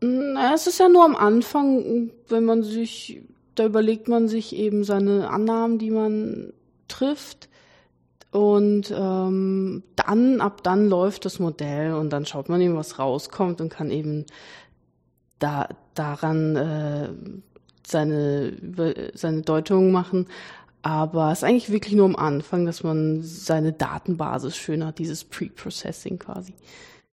Na, 0.00 0.54
es 0.54 0.66
ist 0.66 0.80
ja 0.80 0.88
nur 0.88 1.04
am 1.04 1.14
Anfang, 1.14 2.10
wenn 2.28 2.44
man 2.46 2.62
sich, 2.62 3.20
da 3.54 3.66
überlegt 3.66 4.08
man 4.08 4.28
sich 4.28 4.56
eben 4.56 4.82
seine 4.84 5.28
Annahmen, 5.28 5.78
die 5.78 5.90
man 5.90 6.54
trifft. 6.88 7.50
Und 8.32 8.90
ähm, 8.96 9.82
dann, 9.96 10.40
ab 10.40 10.62
dann 10.62 10.88
läuft 10.88 11.26
das 11.26 11.38
Modell 11.38 11.92
und 11.92 12.10
dann 12.10 12.24
schaut 12.24 12.48
man 12.48 12.62
eben, 12.62 12.76
was 12.76 12.98
rauskommt 12.98 13.60
und 13.60 13.68
kann 13.68 13.90
eben 13.90 14.24
da 15.38 15.68
daran 15.94 16.56
äh, 16.56 17.08
seine, 17.90 18.52
seine 19.14 19.42
Deutung 19.42 19.92
machen. 19.92 20.26
Aber 20.82 21.30
es 21.30 21.38
ist 21.38 21.44
eigentlich 21.44 21.70
wirklich 21.70 21.94
nur 21.94 22.06
am 22.06 22.16
Anfang, 22.16 22.64
dass 22.64 22.82
man 22.82 23.20
seine 23.22 23.72
Datenbasis 23.72 24.56
schön 24.56 24.84
hat, 24.84 24.98
dieses 24.98 25.24
Pre-Processing 25.24 26.18
quasi. 26.18 26.54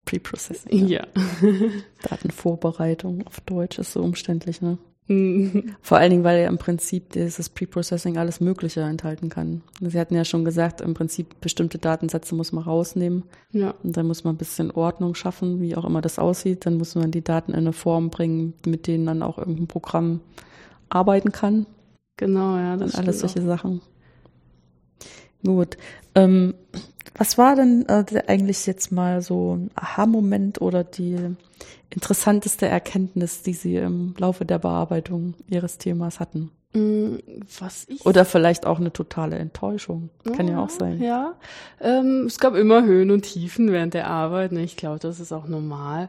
Pre-Processing. 0.04 0.88
Ja. 0.88 1.06
ja. 1.06 1.22
Datenvorbereitung 2.08 3.24
auf 3.26 3.40
Deutsch 3.40 3.78
ist 3.78 3.92
so 3.92 4.02
umständlich, 4.02 4.60
ne? 4.60 4.78
Mhm. 5.08 5.74
Vor 5.80 5.98
allen 5.98 6.10
Dingen, 6.10 6.24
weil 6.24 6.42
ja 6.42 6.48
im 6.48 6.58
Prinzip 6.58 7.10
dieses 7.10 7.48
Pre-Processing 7.48 8.18
alles 8.18 8.40
Mögliche 8.40 8.80
enthalten 8.80 9.28
kann. 9.28 9.62
Sie 9.80 9.98
hatten 9.98 10.14
ja 10.14 10.24
schon 10.24 10.44
gesagt, 10.44 10.80
im 10.80 10.94
Prinzip 10.94 11.40
bestimmte 11.40 11.78
Datensätze 11.78 12.34
muss 12.34 12.52
man 12.52 12.64
rausnehmen. 12.64 13.24
Ja. 13.50 13.74
Und 13.82 13.96
dann 13.96 14.06
muss 14.06 14.24
man 14.24 14.34
ein 14.34 14.38
bisschen 14.38 14.70
Ordnung 14.70 15.14
schaffen, 15.14 15.60
wie 15.60 15.76
auch 15.76 15.84
immer 15.84 16.00
das 16.00 16.18
aussieht. 16.18 16.66
Dann 16.66 16.78
muss 16.78 16.94
man 16.94 17.10
die 17.10 17.22
Daten 17.22 17.52
in 17.52 17.58
eine 17.58 17.72
Form 17.72 18.10
bringen, 18.10 18.54
mit 18.64 18.86
denen 18.86 19.06
dann 19.06 19.22
auch 19.22 19.38
irgendein 19.38 19.66
Programm 19.66 20.20
arbeiten 20.94 21.32
kann. 21.32 21.66
Genau, 22.16 22.56
ja. 22.56 22.76
Das 22.76 22.94
und 22.94 23.00
alles 23.00 23.20
solche 23.20 23.40
auch. 23.40 23.46
Sachen. 23.46 23.80
Gut. 25.44 25.76
Ähm, 26.14 26.54
was 27.14 27.36
war 27.36 27.56
denn 27.56 27.86
äh, 27.88 28.04
eigentlich 28.26 28.66
jetzt 28.66 28.92
mal 28.92 29.22
so 29.22 29.56
ein 29.56 29.70
Aha-Moment 29.74 30.60
oder 30.60 30.84
die 30.84 31.16
interessanteste 31.90 32.66
Erkenntnis, 32.66 33.42
die 33.42 33.52
Sie 33.52 33.76
im 33.76 34.14
Laufe 34.18 34.44
der 34.44 34.58
Bearbeitung 34.58 35.34
Ihres 35.48 35.78
Themas 35.78 36.20
hatten? 36.20 36.50
Mm, 36.74 37.16
was 37.58 37.86
ich 37.88 38.06
Oder 38.06 38.24
vielleicht 38.24 38.66
auch 38.66 38.80
eine 38.80 38.92
totale 38.92 39.36
Enttäuschung. 39.36 40.08
Kann 40.24 40.48
ja, 40.48 40.54
ja 40.54 40.64
auch 40.64 40.70
sein. 40.70 41.02
Ja, 41.02 41.34
ähm, 41.80 42.24
es 42.26 42.38
gab 42.38 42.54
immer 42.54 42.84
Höhen 42.84 43.10
und 43.10 43.22
Tiefen 43.22 43.70
während 43.70 43.92
der 43.92 44.06
Arbeit. 44.06 44.52
Ne? 44.52 44.62
Ich 44.62 44.76
glaube, 44.76 44.98
das 44.98 45.20
ist 45.20 45.32
auch 45.32 45.46
normal. 45.46 46.08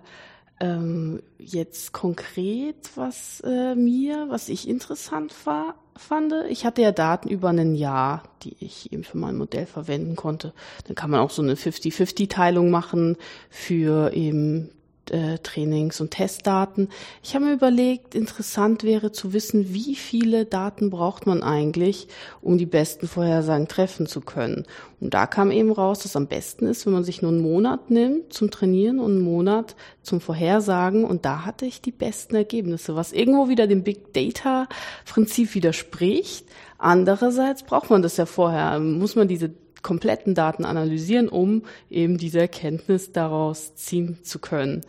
Ähm, 0.60 1.22
jetzt 1.40 1.94
konkret, 1.94 2.92
was 2.96 3.42
äh, 3.42 3.76
mir, 3.76 4.28
was 4.30 4.50
ich 4.50 4.68
interessant 4.68 5.34
war, 5.46 5.76
fand, 5.96 6.34
ich 6.50 6.66
hatte 6.66 6.82
ja 6.82 6.92
Daten 6.92 7.30
über 7.30 7.50
ein 7.50 7.76
Jahr, 7.76 8.24
die 8.44 8.56
ich 8.60 8.92
eben 8.92 9.04
für 9.04 9.18
mein 9.18 9.36
Modell 9.36 9.66
verwenden 9.66 10.16
konnte. 10.16 10.54
Dann 10.86 10.96
kann 10.96 11.10
man 11.10 11.20
auch 11.20 11.30
so 11.30 11.42
eine 11.42 11.56
50-50-Teilung 11.56 12.70
machen 12.70 13.18
für 13.50 14.14
eben 14.14 14.70
äh, 15.12 15.38
Trainings- 15.40 16.02
und 16.02 16.12
Testdaten. 16.12 16.90
Ich 17.22 17.36
habe 17.36 17.46
mir 17.46 17.54
überlegt, 17.54 18.16
interessant 18.16 18.84
wäre 18.84 19.12
zu 19.12 19.34
wissen, 19.34 19.74
wie 19.74 19.96
viele 19.96 20.46
Daten 20.46 20.90
braucht 20.90 21.26
man 21.26 21.44
eigentlich, 21.44 22.08
um 22.42 22.58
die 22.58 22.66
besten 22.66 23.08
Vorhersagen 23.08 23.68
treffen 23.68 24.06
zu 24.06 24.22
können. 24.22 24.66
Und 25.00 25.14
da 25.14 25.28
kam 25.28 25.52
eben 25.52 25.72
raus, 25.72 26.00
dass 26.00 26.16
am 26.16 26.28
besten 26.28 26.66
ist, 26.66 26.86
wenn 26.86 26.94
man 26.94 27.04
sich 27.04 27.22
nur 27.22 27.32
einen 27.32 27.42
Monat 27.42 27.90
nimmt 27.90 28.32
zum 28.32 28.52
Trainieren 28.52 29.00
und 29.00 29.12
einen 29.12 29.22
Monat 29.22 29.76
zum 30.02 30.22
Vorhersagen. 30.22 31.04
Und 31.04 31.26
da 31.26 31.46
hatte 31.46 31.66
ich 31.66 31.82
die 31.82 31.92
besten 31.92 32.36
Ergebnisse, 32.36 32.96
was 32.96 33.12
irgendwo 33.12 33.50
wieder 33.50 33.68
dem 33.68 33.84
Big 33.84 34.14
Data 34.14 34.68
Prinzip 35.06 35.54
widerspricht. 35.56 36.46
Andererseits 36.78 37.64
braucht 37.64 37.90
man 37.90 38.02
das 38.02 38.18
ja 38.18 38.26
vorher, 38.26 38.80
muss 38.80 39.16
man 39.16 39.28
diese 39.28 39.52
kompletten 39.84 40.34
Daten 40.34 40.66
analysieren, 40.66 41.30
um 41.30 41.64
eben 41.90 42.18
diese 42.18 42.40
Erkenntnis 42.40 43.12
daraus 43.12 43.76
ziehen 43.76 44.18
zu 44.24 44.40
können. 44.40 44.82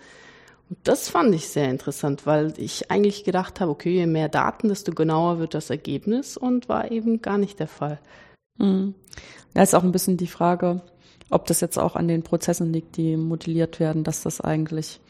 Und 0.71 0.79
das 0.85 1.11
fand 1.11 1.35
ich 1.35 1.49
sehr 1.49 1.69
interessant, 1.69 2.27
weil 2.27 2.55
ich 2.57 2.91
eigentlich 2.91 3.25
gedacht 3.25 3.61
habe, 3.61 3.71
okay, 3.71 3.93
je 3.93 4.07
mehr 4.07 4.29
Daten, 4.29 4.69
desto 4.69 4.93
genauer 4.93 5.39
wird 5.39 5.53
das 5.53 5.69
Ergebnis 5.69 6.37
und 6.37 6.69
war 6.69 6.91
eben 6.91 7.21
gar 7.21 7.37
nicht 7.37 7.61
der 7.61 7.69
Fall. 7.69 7.99
Mhm. 8.57 8.95
Da 9.53 9.63
ist 9.63 9.75
auch 9.75 9.85
ein 9.85 9.93
bisschen 9.93 10.17
die 10.17 10.27
Frage, 10.27 10.81
ob 11.31 11.47
das 11.47 11.61
jetzt 11.61 11.79
auch 11.79 11.97
an 11.97 12.09
den 12.09 12.23
Prozessen 12.23 12.73
liegt, 12.73 12.97
die 12.97 13.17
modelliert 13.17 13.81
werden, 13.81 14.05
dass 14.05 14.23
das 14.23 14.41
eigentlich 14.41 15.01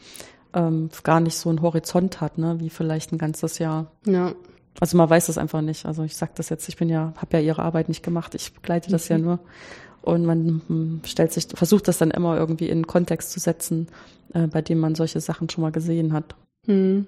ähm, 0.53 0.89
gar 1.03 1.19
nicht 1.19 1.37
so 1.37 1.49
einen 1.49 1.61
Horizont 1.61 2.21
hat, 2.21 2.37
ne, 2.37 2.59
wie 2.59 2.69
vielleicht 2.69 3.11
ein 3.11 3.17
ganzes 3.17 3.59
Jahr. 3.59 3.91
Ja. 4.05 4.33
Also 4.79 4.97
man 4.97 5.09
weiß 5.09 5.27
das 5.27 5.37
einfach 5.37 5.61
nicht. 5.61 5.85
Also 5.85 6.03
ich 6.03 6.15
sag 6.15 6.35
das 6.35 6.49
jetzt, 6.49 6.67
ich 6.67 6.77
bin 6.77 6.89
ja, 6.89 7.13
habe 7.17 7.37
ja 7.37 7.39
ihre 7.39 7.61
Arbeit 7.61 7.87
nicht 7.87 8.03
gemacht, 8.03 8.35
ich 8.35 8.53
begleite 8.53 8.91
das 8.91 9.09
mhm. 9.09 9.15
ja 9.15 9.17
nur. 9.19 9.39
Und 10.01 10.25
man 10.25 10.61
hm, 10.67 11.01
stellt 11.05 11.31
sich, 11.31 11.47
versucht 11.53 11.87
das 11.87 11.97
dann 11.97 12.11
immer 12.11 12.37
irgendwie 12.37 12.69
in 12.69 12.85
Kontext 12.85 13.31
zu 13.31 13.39
setzen, 13.39 13.87
äh, 14.33 14.47
bei 14.47 14.61
dem 14.61 14.79
man 14.79 14.95
solche 14.95 15.19
Sachen 15.19 15.49
schon 15.49 15.63
mal 15.63 15.71
gesehen 15.71 16.13
hat. 16.13 16.35
Mhm. 16.67 17.07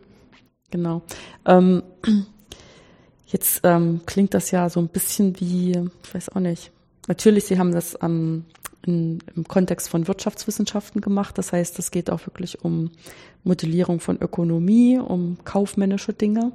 Genau. 0.72 1.02
Ähm, 1.46 1.84
jetzt 3.28 3.62
ähm, 3.64 4.02
klingt 4.06 4.34
das 4.34 4.52
ja 4.52 4.70
so 4.70 4.80
ein 4.80 4.88
bisschen 4.88 5.40
wie, 5.40 5.72
ich 5.72 6.16
weiß 6.16 6.30
auch 6.30 6.40
nicht. 6.40 6.72
Natürlich, 7.08 7.46
Sie 7.46 7.60
haben 7.60 7.72
das 7.72 7.98
ähm, 8.02 8.46
in, 8.86 9.20
im 9.36 9.48
Kontext 9.48 9.90
von 9.90 10.08
Wirtschaftswissenschaften 10.08 11.02
gemacht. 11.02 11.38
Das 11.38 11.54
heißt, 11.54 11.78
es 11.80 11.92
geht 11.92 12.10
auch 12.10 12.26
wirklich 12.26 12.64
um 12.64 12.92
Modellierung 13.44 14.00
von 14.00 14.18
Ökonomie, 14.20 14.98
um 14.98 15.38
kaufmännische 15.44 16.14
Dinge. 16.14 16.52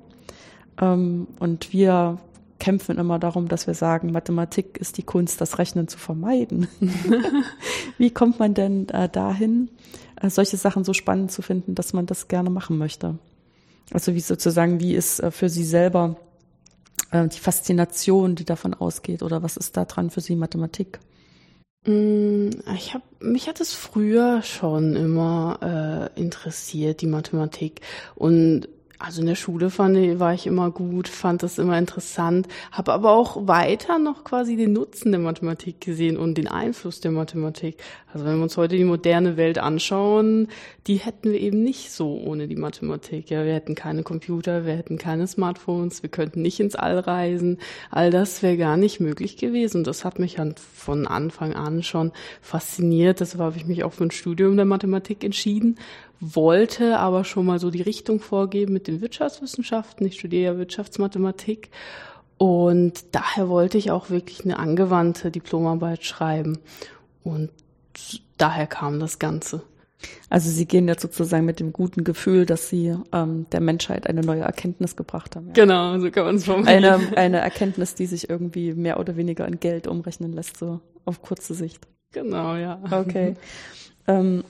Ähm, 0.81 1.27
und 1.39 1.73
wir 1.73 2.19
kämpfen 2.59 2.97
immer 2.99 3.19
darum, 3.19 3.49
dass 3.49 3.67
wir 3.67 3.75
sagen, 3.75 4.13
Mathematik 4.13 4.79
ist 4.79 4.97
die 4.97 5.03
Kunst, 5.03 5.41
das 5.41 5.59
Rechnen 5.59 5.89
zu 5.89 5.99
vermeiden. 5.99 6.69
wie 7.99 8.11
kommt 8.11 8.39
man 8.39 8.55
denn 8.55 8.89
äh, 8.91 9.09
dahin, 9.09 9.69
äh, 10.21 10.31
solche 10.31 10.57
Sachen 10.57 10.85
so 10.85 10.93
spannend 10.93 11.33
zu 11.33 11.43
finden, 11.43 11.75
dass 11.75 11.93
man 11.93 12.07
das 12.07 12.29
gerne 12.29 12.51
machen 12.51 12.79
möchte? 12.79 13.19
Also 13.93 14.15
wie 14.15 14.21
sozusagen, 14.21 14.81
wie 14.81 14.95
ist 14.95 15.21
äh, 15.21 15.31
für 15.31 15.49
Sie 15.49 15.65
selber 15.65 16.17
die 17.15 17.41
Faszination, 17.41 18.37
die 18.37 18.47
davon 18.47 18.73
ausgeht, 18.73 19.23
oder 19.23 19.43
was 19.43 19.59
ist 19.59 19.77
da 19.77 19.85
dran 19.85 20.09
für 20.09 20.23
Sie 20.23 20.35
Mathematik? 20.35 20.99
Mm, 21.85 22.51
ich 22.75 22.95
habe 22.95 23.05
mich 23.21 23.49
hat 23.49 23.61
es 23.61 23.75
früher 23.75 24.43
schon 24.43 24.95
immer 24.95 26.11
äh, 26.17 26.21
interessiert 26.21 27.01
die 27.01 27.07
Mathematik 27.07 27.81
und 28.15 28.69
also 29.03 29.21
in 29.21 29.27
der 29.27 29.35
Schule 29.35 29.69
fand 29.71 29.97
war 30.21 30.33
ich 30.33 30.47
immer 30.47 30.71
gut, 30.71 31.09
fand 31.09 31.43
das 31.43 31.59
immer 31.59 31.77
interessant, 31.77 32.47
habe 32.71 32.93
aber 32.93 33.11
auch 33.11 33.49
weiter 33.49 33.99
noch 33.99 34.23
quasi 34.23 34.55
den 34.57 34.73
Nutzen 34.73 35.11
der 35.11 35.21
Mathematik 35.21 35.81
gesehen 35.81 36.17
und 36.17 36.39
den 36.39 36.47
Einfluss 36.47 37.01
der 37.01 37.11
Mathematik. 37.11 37.83
Also 38.13 38.25
wenn 38.25 38.37
wir 38.37 38.45
uns 38.45 38.57
heute 38.57 38.77
die 38.77 38.85
moderne 38.85 39.37
Welt 39.37 39.59
anschauen, 39.59 40.49
die 40.87 40.97
hätten 40.97 41.33
wir 41.33 41.41
eben 41.41 41.65
nicht 41.65 41.91
so 41.91 42.17
ohne 42.17 42.47
die 42.47 42.57
Mathematik. 42.57 43.29
Ja, 43.31 43.45
wir 43.45 43.55
hätten 43.55 43.75
keine 43.75 44.05
Computer, 44.05 44.67
wir 44.67 44.75
hätten 44.75 44.99
keine 44.99 45.27
Smartphones, 45.27 46.03
wir 46.03 46.11
könnten 46.11 46.43
nicht 46.43 46.61
ins 46.61 46.77
All 46.77 46.99
reisen. 46.99 47.59
All 47.91 48.11
das 48.11 48.43
wäre 48.43 48.57
gar 48.57 48.77
nicht 48.77 49.01
möglich 49.01 49.37
gewesen. 49.37 49.79
Und 49.79 49.87
das 49.89 50.05
hat 50.05 50.19
mich 50.19 50.37
dann 50.37 50.55
von 50.57 51.09
Anfang 51.09 51.55
an 51.55 51.83
schon 51.83 52.13
fasziniert. 52.41 53.21
Deshalb 53.21 53.41
habe 53.41 53.57
ich 53.57 53.67
mich 53.67 53.83
auch 53.83 53.93
für 53.93 54.05
ein 54.05 54.11
Studium 54.11 54.57
der 54.57 54.67
Mathematik 54.67 55.25
entschieden 55.25 55.79
wollte 56.23 56.99
aber 56.99 57.25
schon 57.25 57.45
mal 57.45 57.59
so 57.59 57.71
die 57.71 57.83
Richtung 57.83 58.21
vorgeben 58.21 58.73
mit 58.73 58.87
den 58.87 59.01
Wirtschaftswissenschaften. 59.01 60.07
Ich 60.07 60.19
studiere 60.19 60.53
ja 60.53 60.59
Wirtschaftsmathematik 60.59 61.71
und 62.39 63.05
daher 63.13 63.49
wollte 63.49 63.77
ich 63.77 63.91
auch 63.91 64.09
wirklich 64.09 64.45
eine 64.45 64.59
angewandte 64.59 65.33
Diplomarbeit 65.33 66.05
schreiben 66.05 66.59
und 67.25 67.51
daher 68.39 68.69
kam 68.69 69.01
das 69.01 69.19
Ganze. 69.19 69.63
Also 70.31 70.49
Sie 70.49 70.67
gehen 70.67 70.89
jetzt 70.89 71.03
sozusagen 71.03 71.45
mit 71.45 71.61
dem 71.61 71.73
guten 71.73 72.05
Gefühl, 72.05 72.47
dass 72.47 72.69
Sie 72.69 72.97
ähm, 73.13 73.47
der 73.51 73.61
Menschheit 73.61 74.07
eine 74.07 74.23
neue 74.23 74.43
Erkenntnis 74.43 74.97
gebracht 74.97 75.37
haben. 75.37 75.49
Ja. 75.49 75.53
Genau, 75.55 75.99
so 75.99 76.11
kann 76.11 76.25
man 76.25 76.37
es 76.37 76.45
formulieren. 76.45 76.85
Eine, 76.85 77.17
eine 77.17 77.39
Erkenntnis, 77.39 77.95
die 77.95 78.07
sich 78.07 78.31
irgendwie 78.31 78.75
mehr 78.75 78.99
oder 78.99 79.17
weniger 79.17 79.47
in 79.47 79.61
Geld 79.61 79.87
umrechnen 79.87 80.33
lässt, 80.33 80.57
so 80.57 80.81
auf 81.05 81.23
kurze 81.23 81.55
Sicht. 81.55 81.87
Genau, 82.13 82.57
ja. 82.57 82.81
Okay. 82.91 83.37
ähm, 84.07 84.45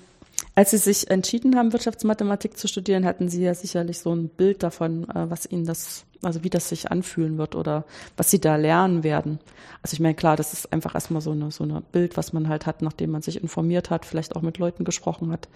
als 0.55 0.71
Sie 0.71 0.79
sich 0.79 1.11
entschieden 1.11 1.57
haben, 1.57 1.73
Wirtschaftsmathematik 1.73 2.59
zu 2.59 2.69
studieren, 2.69 3.07
hatten 3.07 3.29
Sie 3.29 3.43
ja 3.43 3.55
sicherlich 3.55 4.01
so 4.01 4.15
ein 4.15 4.29
Bild 4.29 4.63
davon, 4.63 5.09
äh, 5.09 5.31
was 5.31 5.51
Ihnen 5.51 5.65
das, 5.65 6.05
also 6.23 6.45
wie 6.45 6.51
das 6.51 6.69
sich 6.69 6.91
anfühlen 6.91 7.39
wird 7.39 7.55
oder 7.55 7.85
was 8.19 8.31
Sie 8.31 8.41
da 8.41 8.57
lernen 8.57 9.03
werden. 9.03 9.39
Also 9.83 9.95
ich 9.95 10.01
meine, 10.01 10.15
klar, 10.15 10.37
das 10.37 10.53
ist 10.53 10.71
einfach 10.73 10.95
erstmal 10.95 11.23
so 11.23 11.31
eine, 11.31 11.51
so 11.51 11.65
eine 11.65 11.81
Bild, 11.81 12.19
was 12.19 12.35
man 12.35 12.49
halt 12.49 12.67
hat, 12.67 12.83
nachdem 12.83 13.13
man 13.13 13.23
sich 13.23 13.43
informiert 13.43 13.89
hat, 13.89 14.05
vielleicht 14.05 14.37
auch 14.37 14.43
mit 14.43 14.59
Leuten 14.59 14.85
gesprochen 14.85 15.33
hat, 15.33 15.49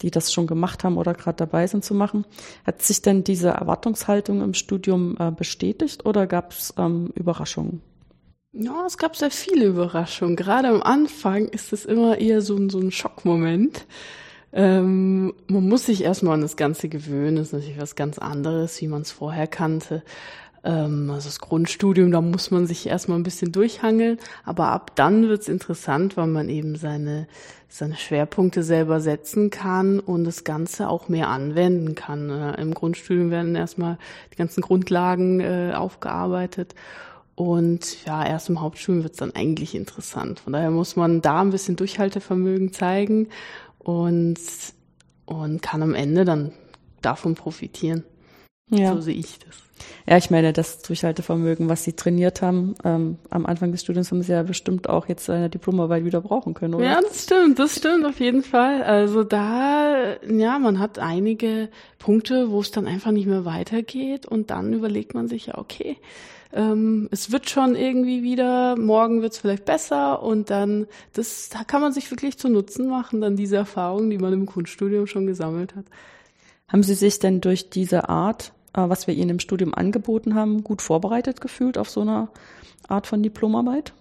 die 0.00 0.10
das 0.10 0.32
schon 0.32 0.46
gemacht 0.46 0.84
haben 0.84 0.96
oder 0.96 1.12
gerade 1.12 1.36
dabei 1.36 1.66
sind 1.66 1.84
zu 1.84 1.94
machen. 1.94 2.24
Hat 2.64 2.80
sich 2.80 3.02
denn 3.02 3.24
diese 3.24 3.50
Erwartungshaltung 3.50 4.40
im 4.40 4.54
Studium 4.54 5.16
äh, 5.18 5.30
bestätigt 5.30 6.06
oder 6.06 6.26
gab 6.26 6.52
es 6.52 6.72
ähm, 6.78 7.12
Überraschungen? 7.14 7.82
Ja, 8.52 8.84
es 8.86 8.98
gab 8.98 9.16
sehr 9.16 9.30
viele 9.30 9.66
Überraschungen. 9.66 10.34
Gerade 10.34 10.68
am 10.68 10.82
Anfang 10.82 11.46
ist 11.48 11.72
es 11.72 11.84
immer 11.84 12.18
eher 12.18 12.40
so 12.40 12.56
ein, 12.56 12.68
so 12.68 12.80
ein 12.80 12.90
Schockmoment. 12.90 13.86
Ähm, 14.52 15.32
man 15.46 15.68
muss 15.68 15.86
sich 15.86 16.02
erstmal 16.02 16.34
an 16.34 16.42
das 16.42 16.56
Ganze 16.56 16.88
gewöhnen. 16.88 17.36
Das 17.36 17.48
ist 17.48 17.52
natürlich 17.52 17.80
was 17.80 17.94
ganz 17.94 18.18
anderes, 18.18 18.80
wie 18.80 18.88
man 18.88 19.02
es 19.02 19.12
vorher 19.12 19.46
kannte. 19.46 20.02
Ähm, 20.64 21.10
also 21.10 21.28
das 21.28 21.40
Grundstudium, 21.40 22.10
da 22.10 22.20
muss 22.20 22.50
man 22.50 22.66
sich 22.66 22.86
erstmal 22.86 23.18
ein 23.18 23.22
bisschen 23.22 23.52
durchhangeln, 23.52 24.18
aber 24.44 24.68
ab 24.68 24.92
dann 24.94 25.28
wird's 25.28 25.48
interessant, 25.48 26.16
weil 26.16 26.26
man 26.26 26.48
eben 26.48 26.76
seine, 26.76 27.28
seine 27.68 27.96
Schwerpunkte 27.96 28.62
selber 28.62 29.00
setzen 29.00 29.50
kann 29.50 30.00
und 30.00 30.24
das 30.24 30.44
Ganze 30.44 30.88
auch 30.88 31.08
mehr 31.08 31.28
anwenden 31.28 31.94
kann. 31.94 32.30
Äh, 32.30 32.60
Im 32.60 32.74
Grundstudium 32.74 33.30
werden 33.30 33.54
erstmal 33.54 33.98
die 34.32 34.36
ganzen 34.36 34.60
Grundlagen 34.60 35.40
äh, 35.40 35.72
aufgearbeitet. 35.74 36.74
Und 37.36 38.04
ja, 38.04 38.26
erst 38.26 38.50
im 38.50 38.60
Hauptstudium 38.60 39.02
wird's 39.02 39.16
dann 39.16 39.34
eigentlich 39.34 39.74
interessant. 39.74 40.40
Von 40.40 40.52
daher 40.52 40.70
muss 40.70 40.94
man 40.96 41.22
da 41.22 41.40
ein 41.40 41.48
bisschen 41.48 41.76
Durchhaltevermögen 41.76 42.74
zeigen 42.74 43.28
und, 43.80 44.38
und 45.26 45.62
kann 45.62 45.82
am 45.82 45.94
Ende 45.94 46.24
dann 46.24 46.52
davon 47.02 47.34
profitieren. 47.34 48.04
Ja. 48.68 48.94
So 48.94 49.00
sehe 49.00 49.16
ich 49.16 49.38
das. 49.40 49.56
Ja, 50.06 50.16
ich 50.16 50.30
meine, 50.30 50.52
das 50.52 50.80
Durchhaltevermögen, 50.82 51.68
was 51.68 51.84
Sie 51.84 51.94
trainiert 51.94 52.42
haben, 52.42 52.74
ähm, 52.84 53.18
am 53.30 53.46
Anfang 53.46 53.72
des 53.72 53.82
Studiums 53.82 54.10
haben 54.10 54.22
Sie 54.22 54.32
ja 54.32 54.42
bestimmt 54.42 54.88
auch 54.88 55.08
jetzt 55.08 55.28
eine 55.30 55.48
Diplomarbeit 55.48 56.04
wieder 56.04 56.20
brauchen 56.20 56.54
können, 56.54 56.74
oder? 56.74 56.84
Ja, 56.84 57.00
das 57.00 57.24
stimmt, 57.24 57.58
das 57.58 57.76
stimmt 57.76 58.04
auf 58.04 58.20
jeden 58.20 58.42
Fall. 58.42 58.82
Also 58.82 59.24
da, 59.24 60.16
ja, 60.28 60.58
man 60.58 60.78
hat 60.78 60.98
einige 60.98 61.70
Punkte, 61.98 62.50
wo 62.50 62.60
es 62.60 62.70
dann 62.70 62.86
einfach 62.86 63.10
nicht 63.10 63.26
mehr 63.26 63.44
weitergeht 63.44 64.26
und 64.26 64.50
dann 64.50 64.72
überlegt 64.72 65.14
man 65.14 65.28
sich 65.28 65.46
ja, 65.46 65.58
okay, 65.58 65.96
ähm, 66.52 67.08
es 67.10 67.32
wird 67.32 67.50
schon 67.50 67.76
irgendwie 67.76 68.22
wieder, 68.22 68.76
morgen 68.76 69.22
wird 69.22 69.32
es 69.32 69.38
vielleicht 69.38 69.64
besser 69.64 70.22
und 70.22 70.50
dann, 70.50 70.86
das 71.12 71.48
da 71.48 71.64
kann 71.64 71.80
man 71.80 71.92
sich 71.92 72.10
wirklich 72.10 72.38
zu 72.38 72.48
Nutzen 72.48 72.88
machen, 72.88 73.20
dann 73.20 73.36
diese 73.36 73.56
Erfahrungen, 73.56 74.10
die 74.10 74.18
man 74.18 74.32
im 74.32 74.46
Kunststudium 74.46 75.06
schon 75.06 75.26
gesammelt 75.26 75.74
hat. 75.76 75.84
Haben 76.68 76.82
Sie 76.82 76.94
sich 76.94 77.18
denn 77.18 77.40
durch 77.40 77.70
diese 77.70 78.08
Art 78.08 78.52
äh, 78.74 78.88
was 78.88 79.06
wir 79.06 79.14
Ihnen 79.14 79.30
im 79.30 79.40
Studium 79.40 79.74
angeboten 79.74 80.34
haben, 80.34 80.64
gut 80.64 80.82
vorbereitet 80.82 81.40
gefühlt 81.40 81.78
auf 81.78 81.90
so 81.90 82.02
eine 82.02 82.28
Art 82.88 83.06
von 83.06 83.22
Diplomarbeit? 83.22 83.92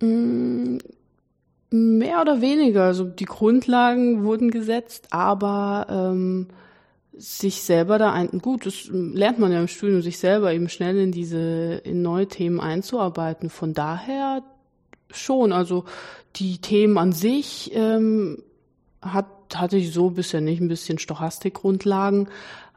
Mm, 0.00 0.78
mehr 1.70 2.20
oder 2.20 2.40
weniger. 2.40 2.84
Also 2.84 3.04
die 3.04 3.24
Grundlagen 3.24 4.24
wurden 4.24 4.50
gesetzt, 4.50 5.08
aber 5.10 5.86
ähm, 5.90 6.48
sich 7.16 7.62
selber 7.62 7.98
da 7.98 8.12
ein, 8.12 8.28
gut, 8.40 8.66
das 8.66 8.88
lernt 8.90 9.38
man 9.38 9.52
ja 9.52 9.60
im 9.60 9.68
Studium, 9.68 10.02
sich 10.02 10.18
selber 10.18 10.52
eben 10.52 10.68
schnell 10.68 10.98
in 10.98 11.12
diese, 11.12 11.80
in 11.84 12.02
neue 12.02 12.26
Themen 12.26 12.60
einzuarbeiten. 12.60 13.50
Von 13.50 13.72
daher 13.72 14.42
schon. 15.10 15.52
Also 15.52 15.84
die 16.36 16.58
Themen 16.58 16.98
an 16.98 17.12
sich 17.12 17.70
ähm, 17.74 18.42
hat, 19.00 19.26
hatte 19.54 19.76
ich 19.76 19.92
so 19.92 20.10
bisher 20.10 20.40
nicht 20.40 20.60
ein 20.60 20.68
bisschen 20.68 20.98
Stochastikgrundlagen, 20.98 22.28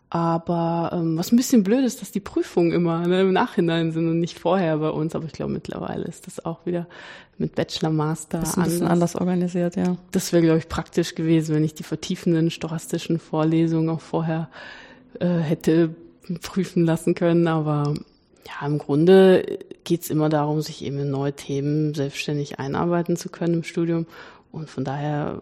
aber 0.09 0.91
ähm, 0.93 1.17
was 1.17 1.31
ein 1.31 1.35
bisschen 1.35 1.63
blöd 1.63 1.83
ist, 1.83 2.01
dass 2.01 2.11
die 2.11 2.21
Prüfungen 2.21 2.71
immer 2.71 3.05
ne, 3.07 3.21
im 3.21 3.33
Nachhinein 3.33 3.91
sind 3.91 4.07
und 4.07 4.19
nicht 4.19 4.39
vorher 4.39 4.77
bei 4.77 4.89
uns. 4.89 5.15
Aber 5.15 5.25
ich 5.25 5.33
glaube, 5.33 5.51
mittlerweile 5.51 6.05
ist 6.05 6.27
das 6.27 6.45
auch 6.45 6.65
wieder 6.65 6.87
mit 7.37 7.55
Bachelor, 7.55 7.91
Master 7.91 8.39
das 8.39 8.49
ist 8.49 8.55
ein 8.55 8.61
anders. 8.61 8.73
bisschen 8.73 8.87
anders 8.87 9.15
organisiert, 9.15 9.75
ja. 9.75 9.97
Das 10.11 10.31
wäre, 10.31 10.43
glaube 10.43 10.59
ich, 10.59 10.69
praktisch 10.69 11.13
gewesen, 11.13 11.53
wenn 11.53 11.63
ich 11.63 11.75
die 11.75 11.83
vertiefenden 11.83 12.49
stochastischen 12.51 13.19
Vorlesungen 13.19 13.89
auch 13.89 14.01
vorher 14.01 14.49
äh, 15.19 15.27
hätte 15.27 15.93
prüfen 16.41 16.85
lassen 16.85 17.13
können. 17.13 17.47
Aber 17.47 17.93
ja, 18.47 18.65
im 18.65 18.77
Grunde 18.77 19.59
geht's 19.83 20.09
immer 20.09 20.29
darum, 20.29 20.61
sich 20.61 20.83
eben 20.83 20.99
in 20.99 21.11
neue 21.11 21.33
Themen 21.33 21.93
selbstständig 21.93 22.59
einarbeiten 22.59 23.17
zu 23.17 23.29
können 23.29 23.55
im 23.55 23.63
Studium. 23.63 24.07
Und 24.51 24.69
von 24.69 24.83
daher 24.83 25.41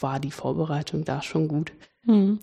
war 0.00 0.20
die 0.20 0.30
Vorbereitung 0.30 1.04
da 1.04 1.22
schon 1.22 1.48
gut. 1.48 1.72
Hm. 2.06 2.38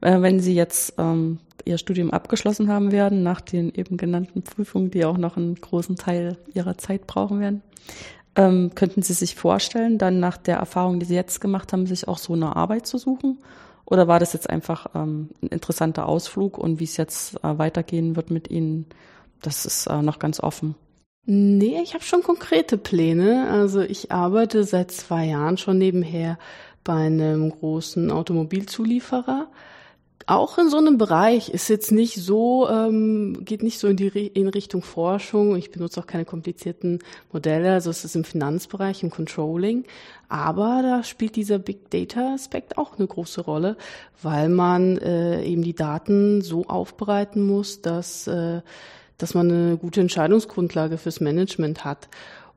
Äh, 0.00 0.20
wenn 0.20 0.40
Sie 0.40 0.54
jetzt 0.54 0.94
ähm, 0.98 1.38
Ihr 1.64 1.78
Studium 1.78 2.10
abgeschlossen 2.10 2.68
haben 2.68 2.92
werden, 2.92 3.22
nach 3.22 3.40
den 3.40 3.72
eben 3.74 3.96
genannten 3.96 4.42
Prüfungen, 4.42 4.90
die 4.90 5.04
auch 5.04 5.18
noch 5.18 5.36
einen 5.36 5.54
großen 5.54 5.96
Teil 5.96 6.38
Ihrer 6.54 6.78
Zeit 6.78 7.06
brauchen 7.06 7.40
werden, 7.40 7.62
ähm, 8.36 8.70
könnten 8.74 9.02
Sie 9.02 9.14
sich 9.14 9.34
vorstellen, 9.34 9.98
dann 9.98 10.20
nach 10.20 10.36
der 10.36 10.56
Erfahrung, 10.56 11.00
die 11.00 11.06
Sie 11.06 11.14
jetzt 11.14 11.40
gemacht 11.40 11.72
haben, 11.72 11.86
sich 11.86 12.06
auch 12.06 12.18
so 12.18 12.32
eine 12.32 12.56
Arbeit 12.56 12.86
zu 12.86 12.98
suchen? 12.98 13.38
Oder 13.84 14.06
war 14.06 14.20
das 14.20 14.32
jetzt 14.34 14.50
einfach 14.50 14.86
ähm, 14.94 15.30
ein 15.42 15.48
interessanter 15.48 16.06
Ausflug 16.06 16.58
und 16.58 16.78
wie 16.78 16.84
es 16.84 16.96
jetzt 16.96 17.42
äh, 17.42 17.58
weitergehen 17.58 18.16
wird 18.16 18.30
mit 18.30 18.50
Ihnen, 18.50 18.86
das 19.42 19.66
ist 19.66 19.86
äh, 19.86 20.02
noch 20.02 20.18
ganz 20.18 20.40
offen? 20.40 20.74
Nee, 21.24 21.80
ich 21.82 21.94
habe 21.94 22.04
schon 22.04 22.22
konkrete 22.22 22.78
Pläne. 22.78 23.48
Also 23.50 23.80
ich 23.80 24.12
arbeite 24.12 24.64
seit 24.64 24.92
zwei 24.92 25.26
Jahren 25.26 25.58
schon 25.58 25.78
nebenher 25.78 26.38
bei 26.84 27.06
einem 27.06 27.50
großen 27.50 28.10
Automobilzulieferer 28.10 29.48
auch 30.26 30.58
in 30.58 30.68
so 30.68 30.76
einem 30.76 30.98
Bereich 30.98 31.48
ist 31.48 31.68
jetzt 31.68 31.90
nicht 31.90 32.16
so, 32.16 32.68
ähm, 32.68 33.44
geht 33.44 33.62
nicht 33.62 33.78
so 33.78 33.88
in 33.88 33.96
die 33.96 34.08
in 34.08 34.48
Richtung 34.48 34.82
Forschung. 34.82 35.56
Ich 35.56 35.70
benutze 35.70 36.00
auch 36.00 36.06
keine 36.06 36.24
komplizierten 36.24 36.98
Modelle, 37.32 37.72
also 37.72 37.88
es 37.90 38.04
ist 38.04 38.16
im 38.16 38.24
Finanzbereich, 38.24 39.02
im 39.02 39.10
Controlling. 39.10 39.84
Aber 40.28 40.80
da 40.82 41.02
spielt 41.02 41.36
dieser 41.36 41.58
Big 41.58 41.90
Data 41.90 42.34
Aspekt 42.34 42.76
auch 42.76 42.98
eine 42.98 43.06
große 43.06 43.40
Rolle, 43.40 43.76
weil 44.22 44.48
man 44.50 44.98
äh, 44.98 45.42
eben 45.44 45.62
die 45.62 45.74
Daten 45.74 46.42
so 46.42 46.66
aufbereiten 46.66 47.46
muss, 47.46 47.80
dass, 47.80 48.26
äh, 48.26 48.60
dass 49.16 49.34
man 49.34 49.50
eine 49.50 49.76
gute 49.78 50.02
Entscheidungsgrundlage 50.02 50.98
fürs 50.98 51.20
Management 51.20 51.84
hat. 51.84 52.08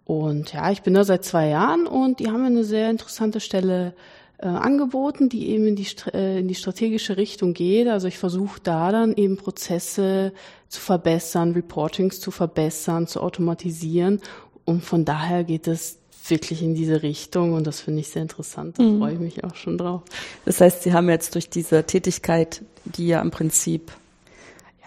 Und 0.03 0.51
ja, 0.51 0.71
ich 0.71 0.81
bin 0.81 0.93
da 0.93 1.05
seit 1.05 1.23
zwei 1.23 1.47
Jahren 1.47 1.87
und 1.87 2.19
die 2.19 2.29
haben 2.29 2.43
eine 2.43 2.65
sehr 2.65 2.89
interessante 2.89 3.39
Stelle 3.39 3.93
äh, 4.41 4.47
angeboten, 4.47 5.29
die 5.29 5.49
eben 5.49 5.67
in 5.67 5.75
die, 5.75 5.87
äh, 6.13 6.39
in 6.39 6.47
die 6.47 6.55
strategische 6.55 7.17
Richtung 7.17 7.53
geht. 7.53 7.87
Also 7.87 8.07
ich 8.07 8.17
versuche 8.17 8.59
da 8.61 8.91
dann 8.91 9.13
eben 9.15 9.37
Prozesse 9.37 10.33
zu 10.67 10.81
verbessern, 10.81 11.51
Reportings 11.53 12.19
zu 12.19 12.31
verbessern, 12.31 13.07
zu 13.07 13.21
automatisieren. 13.21 14.19
Und 14.65 14.83
von 14.83 15.05
daher 15.05 15.43
geht 15.43 15.67
es 15.67 15.99
wirklich 16.27 16.61
in 16.61 16.75
diese 16.75 17.03
Richtung 17.03 17.53
und 17.53 17.65
das 17.65 17.81
finde 17.81 18.01
ich 18.01 18.09
sehr 18.09 18.21
interessant. 18.21 18.77
Da 18.77 18.83
mhm. 18.83 18.99
freue 18.99 19.13
ich 19.13 19.19
mich 19.19 19.43
auch 19.43 19.55
schon 19.55 19.77
drauf. 19.77 20.01
Das 20.45 20.61
heißt, 20.61 20.83
Sie 20.83 20.93
haben 20.93 21.09
jetzt 21.09 21.35
durch 21.35 21.49
diese 21.49 21.83
Tätigkeit, 21.83 22.61
die 22.85 23.07
ja 23.07 23.21
im 23.21 23.31
Prinzip 23.31 23.91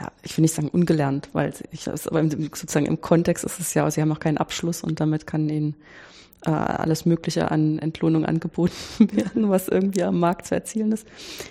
ja, 0.01 0.11
ich 0.25 0.37
will 0.37 0.43
nicht 0.43 0.55
sagen 0.55 0.69
ungelernt, 0.69 1.29
weil 1.33 1.53
ich, 1.71 1.88
aber 1.88 2.29
sozusagen 2.29 2.87
im 2.87 3.01
Kontext 3.01 3.45
ist 3.45 3.61
es 3.61 3.75
ja, 3.75 3.88
Sie 3.90 4.01
haben 4.01 4.11
auch 4.11 4.19
keinen 4.19 4.38
Abschluss 4.38 4.83
und 4.83 4.99
damit 4.99 5.27
kann 5.27 5.49
Ihnen 5.49 5.77
äh, 6.46 6.50
alles 6.50 7.07
Mögliche 7.07 7.50
an 7.50 7.78
Entlohnung 7.78 8.24
angeboten 8.24 8.74
werden, 9.12 9.50
was 9.50 9.68
irgendwie 9.68 10.02
am 10.02 10.20
Markt 10.20 10.46
zu 10.46 10.54
erzielen 10.54 10.92
ist, 10.92 11.07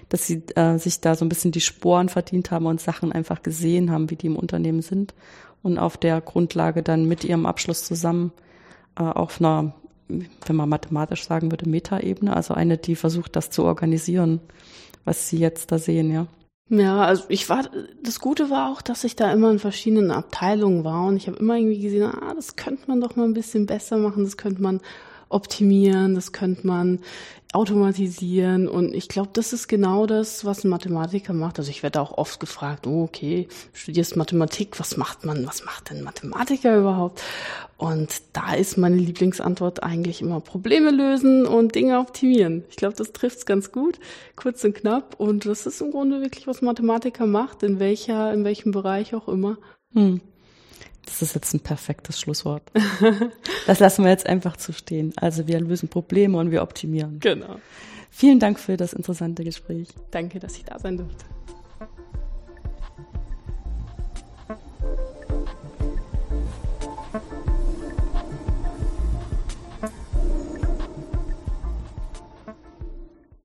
dass 0.09 0.27
sie 0.27 0.43
äh, 0.55 0.77
sich 0.77 1.01
da 1.01 1.15
so 1.15 1.25
ein 1.25 1.29
bisschen 1.29 1.51
die 1.51 1.61
Sporen 1.61 2.09
verdient 2.09 2.51
haben 2.51 2.65
und 2.65 2.81
Sachen 2.81 3.11
einfach 3.11 3.41
gesehen 3.41 3.91
haben, 3.91 4.09
wie 4.09 4.15
die 4.15 4.27
im 4.27 4.35
Unternehmen 4.35 4.81
sind 4.81 5.13
und 5.61 5.77
auf 5.77 5.97
der 5.97 6.21
Grundlage 6.21 6.83
dann 6.83 7.07
mit 7.07 7.23
ihrem 7.23 7.45
Abschluss 7.45 7.83
zusammen 7.83 8.31
äh, 8.97 9.03
auf 9.03 9.39
einer, 9.39 9.73
wenn 10.07 10.55
man 10.55 10.69
mathematisch 10.69 11.25
sagen 11.25 11.51
würde, 11.51 11.67
Metaebene, 11.67 12.35
also 12.35 12.53
eine, 12.53 12.77
die 12.77 12.95
versucht, 12.95 13.35
das 13.35 13.49
zu 13.49 13.63
organisieren, 13.63 14.41
was 15.05 15.29
sie 15.29 15.37
jetzt 15.37 15.71
da 15.71 15.79
sehen, 15.79 16.11
ja. 16.11 16.27
Ja, 16.69 17.01
also 17.03 17.25
ich 17.27 17.49
war, 17.49 17.69
das 18.01 18.19
Gute 18.19 18.49
war 18.49 18.71
auch, 18.71 18.81
dass 18.81 19.03
ich 19.03 19.15
da 19.15 19.31
immer 19.31 19.51
in 19.51 19.59
verschiedenen 19.59 20.11
Abteilungen 20.11 20.83
war 20.83 21.05
und 21.07 21.17
ich 21.17 21.27
habe 21.27 21.37
immer 21.37 21.55
irgendwie 21.57 21.79
gesehen, 21.81 22.03
ah, 22.03 22.33
das 22.33 22.55
könnte 22.55 22.83
man 22.87 23.01
doch 23.01 23.15
mal 23.15 23.25
ein 23.25 23.33
bisschen 23.33 23.65
besser 23.65 23.97
machen, 23.97 24.23
das 24.23 24.37
könnte 24.37 24.61
man 24.61 24.81
optimieren, 25.33 26.15
das 26.15 26.31
könnte 26.31 26.65
man 26.67 26.99
automatisieren. 27.53 28.67
Und 28.67 28.95
ich 28.95 29.07
glaube, 29.07 29.29
das 29.33 29.53
ist 29.53 29.67
genau 29.67 30.07
das, 30.07 30.43
was 30.43 30.63
ein 30.63 30.69
Mathematiker 30.69 31.33
macht. 31.33 31.59
Also 31.59 31.69
ich 31.69 31.83
werde 31.83 32.01
auch 32.01 32.17
oft 32.17 32.39
gefragt, 32.39 32.87
oh, 32.87 33.03
okay, 33.03 33.47
studierst 33.73 34.17
Mathematik, 34.17 34.79
was 34.79 34.97
macht 34.97 35.23
man, 35.23 35.45
was 35.45 35.63
macht 35.63 35.91
denn 35.91 36.01
Mathematiker 36.01 36.77
überhaupt? 36.77 37.21
Und 37.77 38.21
da 38.33 38.53
ist 38.53 38.77
meine 38.77 38.95
Lieblingsantwort 38.95 39.83
eigentlich 39.83 40.21
immer 40.21 40.39
Probleme 40.39 40.89
lösen 40.89 41.45
und 41.45 41.75
Dinge 41.75 41.99
optimieren. 41.99 42.63
Ich 42.69 42.75
glaube, 42.75 42.95
das 42.95 43.13
trifft's 43.13 43.45
ganz 43.45 43.71
gut, 43.71 43.99
kurz 44.35 44.63
und 44.63 44.73
knapp. 44.73 45.19
Und 45.19 45.45
das 45.45 45.67
ist 45.67 45.79
im 45.81 45.91
Grunde 45.91 46.21
wirklich, 46.21 46.47
was 46.47 46.61
Mathematiker 46.61 47.27
macht, 47.27 47.61
in 47.61 47.79
welcher, 47.79 48.33
in 48.33 48.43
welchem 48.43 48.71
Bereich 48.71 49.13
auch 49.13 49.27
immer. 49.27 49.57
Hm. 49.93 50.21
Das 51.05 51.21
ist 51.21 51.35
jetzt 51.35 51.53
ein 51.53 51.59
perfektes 51.59 52.19
Schlusswort. 52.19 52.63
Das 53.65 53.79
lassen 53.79 54.03
wir 54.03 54.11
jetzt 54.11 54.27
einfach 54.27 54.57
zu 54.57 54.73
stehen. 54.73 55.13
Also 55.15 55.47
wir 55.47 55.59
lösen 55.61 55.87
Probleme 55.87 56.37
und 56.37 56.51
wir 56.51 56.61
optimieren. 56.61 57.19
Genau. 57.21 57.55
Vielen 58.09 58.39
Dank 58.39 58.59
für 58.59 58.75
das 58.75 58.91
interessante 58.91 59.43
Gespräch. 59.43 59.87
Danke, 60.11 60.39
dass 60.39 60.57
ich 60.57 60.65
da 60.65 60.77
sein 60.77 60.97
durfte. 60.97 61.25